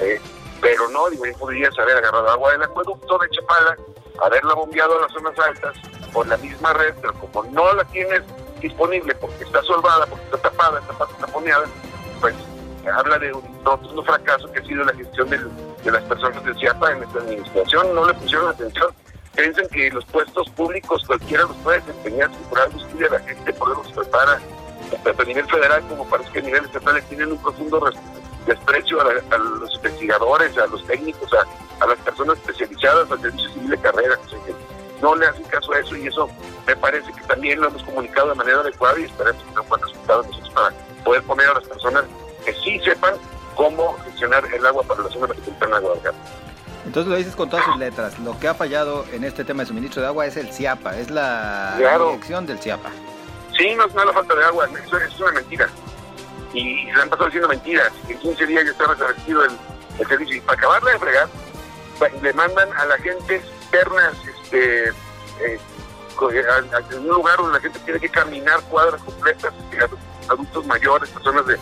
Eh, 0.00 0.20
pero 0.60 0.88
no, 0.88 1.08
digo, 1.08 1.26
yo 1.26 1.36
podrías 1.38 1.76
haber 1.78 1.96
agarrado 1.96 2.28
agua 2.28 2.52
del 2.52 2.62
acueducto 2.62 3.18
de 3.18 3.30
Chapala, 3.30 3.76
haberla 4.22 4.54
bombeado 4.54 4.98
a 4.98 5.02
las 5.02 5.12
zonas 5.12 5.38
altas 5.38 5.76
por 6.12 6.26
la 6.26 6.36
misma 6.36 6.72
red, 6.74 6.94
pero 7.00 7.14
como 7.14 7.44
no 7.50 7.72
la 7.74 7.84
tienes 7.84 8.22
disponible 8.60 9.14
porque 9.14 9.44
está 9.44 9.62
solvada, 9.62 10.06
porque 10.06 10.24
está 10.24 10.38
tapada, 10.38 10.80
está 10.80 11.06
taponeada, 11.18 11.66
pues 12.20 12.34
habla 12.92 13.18
de 13.18 13.32
un, 13.32 13.42
un 13.94 14.04
fracaso 14.04 14.50
que 14.52 14.58
ha 14.58 14.64
sido 14.64 14.84
la 14.84 14.94
gestión 14.94 15.30
de 15.30 15.90
las 15.90 16.02
personas 16.04 16.44
de 16.44 16.54
CIAPA 16.54 16.92
en 16.92 17.02
esta 17.04 17.18
administración, 17.20 17.94
no 17.94 18.06
le 18.06 18.14
pusieron 18.14 18.48
atención. 18.48 18.88
Piensan 19.34 19.68
que 19.68 19.90
los 19.90 20.04
puestos 20.06 20.50
públicos 20.50 21.02
cualquiera 21.06 21.44
los 21.44 21.56
puede 21.58 21.80
desempeñar 21.80 22.30
sin 22.30 22.58
algo 22.58 22.78
estudia 22.78 23.08
la 23.10 23.20
gente, 23.20 23.52
por 23.54 23.72
eso 23.72 23.84
se 23.84 23.94
prepara, 23.94 24.40
tanto 25.04 25.22
a 25.22 25.24
nivel 25.24 25.46
federal 25.46 25.82
como 25.88 26.04
parece 26.10 26.30
que 26.32 26.38
a 26.40 26.42
nivel 26.42 26.64
estatal 26.64 27.02
tienen 27.08 27.32
un 27.32 27.38
profundo 27.38 27.80
respeto 27.80 28.19
desprecio 28.46 29.00
a, 29.00 29.38
los 29.38 29.74
investigadores, 29.74 30.56
a 30.58 30.66
los 30.66 30.84
técnicos, 30.86 31.30
a, 31.34 31.86
las 31.86 31.98
personas 31.98 32.36
especializadas, 32.38 33.10
al 33.10 33.20
servicio 33.20 33.50
civil 33.50 33.70
de 33.70 33.78
carrera, 33.78 34.16
que 34.28 34.54
no 35.00 35.14
le 35.14 35.26
hacen 35.26 35.44
caso 35.44 35.72
a 35.72 35.78
eso 35.78 35.96
y 35.96 36.06
eso 36.06 36.28
me 36.66 36.76
parece 36.76 37.12
que 37.12 37.22
también 37.22 37.60
lo 37.60 37.68
hemos 37.68 37.82
comunicado 37.82 38.28
de 38.28 38.34
manera 38.34 38.60
adecuada 38.60 38.98
y 38.98 39.04
esperemos 39.04 39.42
que 39.42 39.68
buen 39.68 39.80
resultado 39.80 40.22
nosotros 40.22 40.50
para 40.50 40.74
poder 41.04 41.22
poner 41.22 41.48
a 41.48 41.54
las 41.54 41.64
personas 41.64 42.04
que 42.44 42.52
sí 42.54 42.78
sepan 42.80 43.14
cómo 43.54 43.96
gestionar 44.04 44.44
el 44.52 44.64
agua 44.66 44.82
para 44.82 45.02
la 45.02 45.08
zona 45.08 45.26
metropolitana 45.28 45.76
de 45.76 45.82
Guadalajara. 45.82 46.16
Entonces 46.86 47.10
lo 47.10 47.16
dices 47.16 47.36
con 47.36 47.50
todas 47.50 47.64
sus 47.66 47.76
letras. 47.76 48.18
Lo 48.20 48.38
que 48.38 48.48
ha 48.48 48.54
fallado 48.54 49.04
en 49.12 49.24
este 49.24 49.44
tema 49.44 49.62
de 49.62 49.68
suministro 49.68 50.02
de 50.02 50.08
agua 50.08 50.26
es 50.26 50.36
el 50.36 50.52
CIAPA, 50.52 50.96
es 50.98 51.10
la 51.10 51.76
dirección 51.76 52.46
del 52.46 52.58
CIAPA. 52.58 52.90
Sí, 53.56 53.74
no 53.74 53.84
es 53.84 53.94
la 53.94 54.12
falta 54.12 54.34
de 54.34 54.44
agua, 54.44 54.68
es 54.74 55.20
una 55.20 55.32
mentira 55.32 55.68
y 56.52 56.84
se 56.84 56.92
han 56.92 57.08
pasado 57.08 57.26
diciendo 57.26 57.48
mentiras. 57.48 57.92
En 58.08 58.18
15 58.18 58.46
días 58.46 58.64
ya 58.64 58.70
está 58.70 58.86
restablecido 58.86 59.44
el, 59.44 59.50
servicio. 60.06 60.36
Y 60.36 60.40
para 60.40 60.58
acabarla 60.58 60.92
de 60.92 60.98
fregar, 60.98 61.28
le 62.22 62.32
mandan 62.32 62.72
a 62.72 62.86
la 62.86 62.96
gente 62.98 63.36
externas, 63.36 64.14
este, 64.26 64.88
eh, 64.88 65.58
a, 66.18 66.96
un 66.96 67.08
lugar 67.08 67.36
donde 67.36 67.54
la 67.54 67.60
gente 67.60 67.78
tiene 67.80 68.00
que 68.00 68.08
caminar 68.08 68.60
cuadras 68.70 69.02
completas, 69.02 69.52
adultos 70.28 70.66
mayores, 70.66 71.10
personas 71.10 71.46
de, 71.46 71.58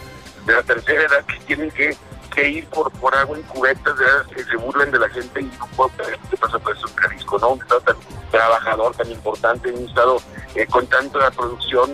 de, 0.46 0.53
la 0.53 0.62
tercera 0.62 1.03
edad 1.03 1.24
que 1.24 1.38
tienen 1.46 1.70
que, 1.72 1.96
que 2.33 2.48
ir 2.48 2.66
por, 2.68 2.90
por 2.92 3.14
agua 3.14 3.37
en 3.37 3.42
cubetas, 3.44 3.94
que 4.35 4.44
se 4.44 4.57
burlen 4.57 4.90
de 4.92 4.98
la 5.01 5.09
gente 5.09 5.40
y 5.40 5.44
no 5.44 5.66
puedo 5.77 5.90
creer 5.90 6.18
pasa 6.38 6.59
por 6.59 6.77
eso 6.77 6.87
en 6.87 6.94
Jalisco, 6.94 7.38
¿no? 7.38 7.48
Un 7.51 7.61
estado 7.61 7.81
tan 7.81 7.96
trabajador, 8.31 8.94
tan 8.94 9.11
importante, 9.11 9.68
en 9.68 9.79
un 9.79 9.88
estado 9.88 10.18
eh, 10.54 10.66
con 10.66 10.87
tanta 10.87 11.30
producción 11.30 11.90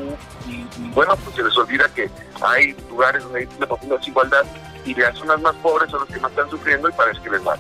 y, 0.47 0.65
bueno, 0.95 1.17
pues 1.17 1.37
se 1.37 1.43
les 1.43 1.57
olvida 1.57 1.89
que 1.89 2.11
hay 2.41 2.73
lugares 2.89 3.23
donde 3.25 3.41
hay 3.41 3.49
una 3.57 3.67
profunda 3.67 3.97
desigualdad 3.97 4.45
y 4.85 4.95
las 4.95 5.17
zonas 5.19 5.41
más 5.41 5.55
pobres 5.57 5.91
son 5.91 6.01
los 6.01 6.09
que 6.09 6.21
más 6.21 6.31
están 6.31 6.51
sufriendo 6.51 6.89
y 6.89 6.93
parece 6.93 7.21
que 7.23 7.31
les 7.31 7.47
va. 7.47 7.57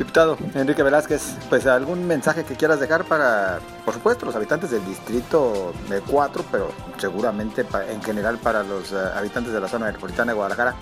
Diputado 0.00 0.38
Enrique 0.54 0.82
Velázquez, 0.82 1.36
pues 1.50 1.66
algún 1.66 2.06
mensaje 2.06 2.44
que 2.44 2.56
quieras 2.56 2.80
dejar 2.80 3.04
para, 3.04 3.60
por 3.84 3.92
supuesto, 3.92 4.24
los 4.24 4.34
habitantes 4.34 4.70
del 4.70 4.82
distrito 4.86 5.74
de 5.90 6.00
4, 6.00 6.42
pero 6.50 6.72
seguramente 6.96 7.66
en 7.86 8.02
general 8.02 8.38
para 8.38 8.62
los 8.62 8.92
eh, 8.92 8.96
habitantes 9.14 9.52
de 9.52 9.60
la 9.60 9.68
zona 9.68 9.86
metropolitana 9.86 10.32
de 10.32 10.36
Guadalajara. 10.36 10.74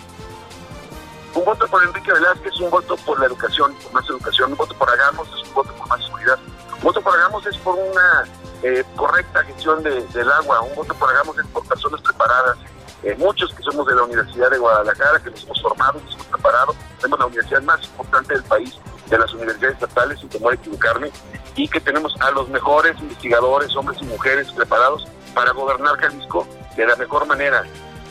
Un 1.34 1.44
voto 1.44 1.66
por 1.66 1.82
Enrique 1.82 2.12
Velázquez, 2.12 2.60
un 2.60 2.70
voto 2.70 2.96
por 2.98 3.18
la 3.18 3.26
educación, 3.26 3.74
por 3.82 3.92
más 3.92 4.08
educación, 4.08 4.52
un 4.52 4.58
voto 4.58 4.74
por 4.74 4.88
Hagamos, 4.88 5.28
es 5.28 5.48
un 5.48 5.54
voto 5.54 5.72
por 5.74 5.88
más 5.88 6.04
seguridad. 6.04 6.38
Voto 6.82 7.00
por 7.02 7.14
Hagamos 7.14 7.46
es 7.46 7.56
por 7.58 7.74
una 7.74 8.24
eh, 8.62 8.84
correcta 8.96 9.44
gestión 9.44 9.82
del 9.82 10.32
agua. 10.32 10.60
Un 10.62 10.74
voto 10.74 10.94
por 10.94 11.10
hagamos 11.10 11.38
es 11.38 11.46
por 11.46 11.66
personas 11.66 12.00
preparadas. 12.00 12.58
Eh, 13.02 13.14
muchos 13.18 13.54
que 13.54 13.62
somos 13.62 13.86
de 13.86 13.94
la 13.94 14.02
Universidad 14.02 14.50
de 14.50 14.58
Guadalajara, 14.58 15.20
que 15.20 15.30
nos 15.30 15.44
hemos 15.44 15.62
formado, 15.62 16.00
nos 16.00 16.14
hemos 16.14 16.26
preparado, 16.26 16.74
tenemos 16.98 17.18
la 17.20 17.26
universidad 17.26 17.62
más 17.62 17.84
importante 17.84 18.34
del 18.34 18.42
país, 18.42 18.76
de 19.06 19.18
las 19.18 19.32
universidades 19.32 19.74
estatales, 19.74 20.18
sin 20.18 20.28
temor 20.28 20.52
a 20.52 20.56
equivocarme, 20.56 21.10
y 21.54 21.68
que 21.68 21.80
tenemos 21.80 22.14
a 22.20 22.32
los 22.32 22.48
mejores 22.48 22.98
investigadores, 22.98 23.74
hombres 23.76 24.02
y 24.02 24.04
mujeres 24.06 24.50
preparados 24.50 25.06
para 25.32 25.52
gobernar 25.52 25.96
Jalisco 25.98 26.46
de 26.76 26.86
la 26.86 26.96
mejor 26.96 27.26
manera, 27.26 27.64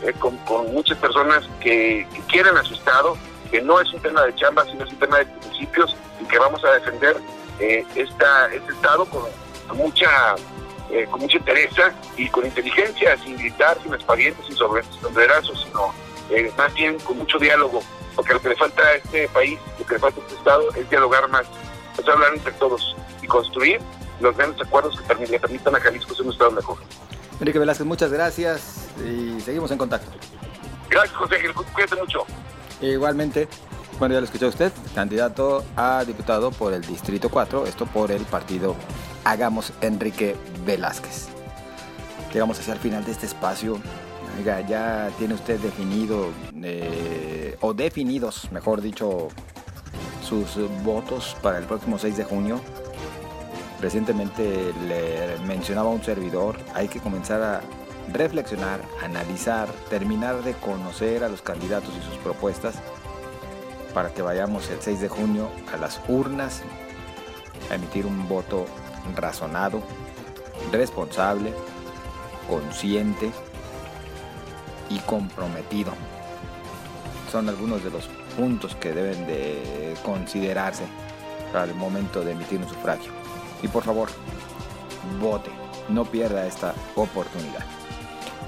eh, 0.03 0.13
con, 0.13 0.39
muchas 0.71 0.97
personas 0.99 1.43
que, 1.59 2.07
quieren 2.29 2.55
a 2.57 2.63
su 2.63 2.73
Estado, 2.73 3.17
que 3.51 3.61
no 3.61 3.81
es 3.81 3.91
un 3.93 4.01
tema 4.01 4.21
de 4.23 4.33
chamba, 4.35 4.63
sino 4.65 4.85
es 4.85 4.91
un 4.91 4.99
tema 4.99 5.17
de 5.17 5.25
principios 5.25 5.95
y 6.21 6.25
que 6.25 6.39
vamos 6.39 6.63
a 6.63 6.71
defender 6.71 7.17
esta, 7.59 8.53
este 8.53 8.71
Estado 8.71 9.05
con 9.05 9.23
con 9.67 9.77
mucha 9.77 10.35
eh, 10.89 11.05
con 11.11 11.19
mucha 11.19 11.37
interés 11.37 11.69
y 12.15 12.29
con 12.29 12.45
inteligencia, 12.45 13.17
sin 13.17 13.37
gritar, 13.37 13.77
sin 13.83 13.93
expedientes, 13.93 14.45
sin 14.45 14.55
sombrerazos, 14.55 15.61
sino 15.67 15.93
eh, 16.29 16.51
más 16.57 16.73
bien 16.73 16.97
con 16.99 17.17
mucho 17.17 17.37
diálogo, 17.37 17.81
porque 18.15 18.33
lo 18.33 18.41
que 18.41 18.49
le 18.49 18.55
falta 18.55 18.81
a 18.81 18.93
este 18.93 19.27
país, 19.29 19.59
lo 19.77 19.85
que 19.85 19.95
le 19.95 19.99
falta 19.99 20.21
a 20.21 20.23
este 20.23 20.35
Estado 20.35 20.69
es 20.75 20.89
dialogar 20.89 21.27
más, 21.27 21.45
es 21.97 22.07
hablar 22.07 22.33
entre 22.33 22.53
todos 22.53 22.95
y 23.21 23.27
construir 23.27 23.81
los 24.21 24.35
grandes 24.37 24.65
acuerdos 24.65 24.99
que 25.01 25.25
le 25.25 25.39
permitan 25.39 25.75
a 25.75 25.79
Jalisco 25.79 26.15
ser 26.15 26.25
un 26.25 26.31
Estado 26.31 26.51
mejor. 26.51 26.77
Enrique 27.39 27.59
Velázquez, 27.59 27.85
muchas 27.85 28.11
gracias 28.11 28.87
y 29.05 29.41
seguimos 29.41 29.69
en 29.71 29.77
contacto. 29.77 30.09
Gracias, 30.89 31.15
José 31.17 31.35
cuídate 31.73 31.95
mucho. 31.97 32.25
Igualmente. 32.79 33.49
Bueno, 33.99 34.13
ya 34.13 34.19
lo 34.19 34.25
escuchó 34.25 34.47
usted, 34.47 34.71
candidato 34.93 35.63
a 35.75 36.03
diputado 36.05 36.51
por 36.51 36.71
el 36.71 36.83
Distrito 36.83 37.29
4, 37.29 37.65
esto 37.65 37.87
por 37.87 38.11
el 38.11 38.21
partido 38.25 38.75
Hagamos 39.23 39.73
Enrique 39.81 40.35
Velázquez. 40.67 41.29
Llegamos 42.31 42.59
hacia 42.59 42.73
el 42.73 42.79
final 42.79 43.03
de 43.03 43.11
este 43.11 43.25
espacio. 43.25 43.79
Oiga, 44.37 44.61
ya 44.61 45.09
tiene 45.17 45.33
usted 45.33 45.59
definido, 45.59 46.27
eh, 46.61 47.57
o 47.59 47.73
definidos, 47.73 48.51
mejor 48.51 48.81
dicho, 48.81 49.29
sus 50.23 50.59
votos 50.83 51.35
para 51.41 51.57
el 51.57 51.65
próximo 51.65 51.97
6 51.97 52.17
de 52.17 52.23
junio. 52.23 52.61
Recientemente 53.81 54.73
le 54.87 55.39
mencionaba 55.47 55.89
a 55.89 55.93
un 55.93 56.03
servidor, 56.03 56.59
hay 56.75 56.87
que 56.87 56.99
comenzar 56.99 57.41
a 57.41 57.61
reflexionar, 58.13 58.79
analizar, 59.03 59.67
terminar 59.89 60.43
de 60.43 60.53
conocer 60.53 61.23
a 61.23 61.29
los 61.29 61.41
candidatos 61.41 61.89
y 61.99 62.05
sus 62.07 62.17
propuestas 62.19 62.75
para 63.93 64.13
que 64.13 64.21
vayamos 64.21 64.69
el 64.69 64.81
6 64.81 65.01
de 65.01 65.09
junio 65.09 65.49
a 65.73 65.77
las 65.77 65.99
urnas 66.07 66.61
a 67.69 67.75
emitir 67.75 68.05
un 68.05 68.27
voto 68.27 68.65
razonado, 69.15 69.81
responsable, 70.71 71.53
consciente 72.49 73.31
y 74.89 74.99
comprometido. 74.99 75.93
Son 77.31 77.49
algunos 77.49 77.83
de 77.83 77.91
los 77.91 78.07
puntos 78.37 78.75
que 78.75 78.93
deben 78.93 79.27
de 79.27 79.95
considerarse 80.03 80.83
al 81.53 81.73
momento 81.75 82.23
de 82.23 82.31
emitir 82.31 82.59
un 82.59 82.69
sufragio. 82.69 83.11
Y 83.61 83.67
por 83.67 83.83
favor, 83.83 84.09
vote, 85.19 85.49
no 85.89 86.05
pierda 86.05 86.45
esta 86.45 86.73
oportunidad. 86.95 87.65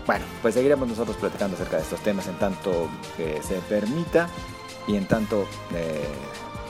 Bueno, 0.06 0.26
pues 0.42 0.56
seguiremos 0.56 0.88
nosotros 0.88 1.18
platicando 1.18 1.56
acerca 1.56 1.78
de 1.78 1.84
estos 1.84 2.00
temas 2.02 2.28
en 2.28 2.36
tanto 2.36 2.90
que 3.16 3.42
se 3.44 3.56
permita 3.62 4.28
y 4.90 4.96
en 4.96 5.06
tanto 5.06 5.46
eh, 5.76 6.04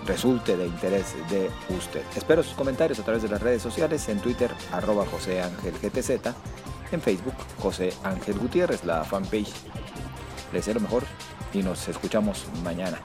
resulte 0.06 0.58
de 0.58 0.68
interés 0.68 1.16
de 1.30 1.50
usted. 1.76 2.04
Espero 2.16 2.44
sus 2.44 2.54
comentarios 2.54 3.00
a 3.00 3.04
través 3.04 3.24
de 3.24 3.30
las 3.30 3.42
redes 3.42 3.62
sociales, 3.62 4.10
en 4.10 4.20
Twitter, 4.20 4.52
arroba 4.74 5.06
José 5.06 5.42
Ángel 5.42 5.74
GTZ, 5.82 6.12
en 6.92 7.02
Facebook, 7.02 7.36
José 7.60 7.94
Ángel 8.04 8.38
Gutiérrez, 8.38 8.84
la 8.84 9.06
fanpage. 9.06 9.54
Les 10.52 10.66
deseo 10.66 10.74
lo 10.74 10.82
mejor 10.82 11.04
y 11.54 11.64
nos 11.64 11.88
escuchamos 11.88 12.46
mañana. 12.62 13.00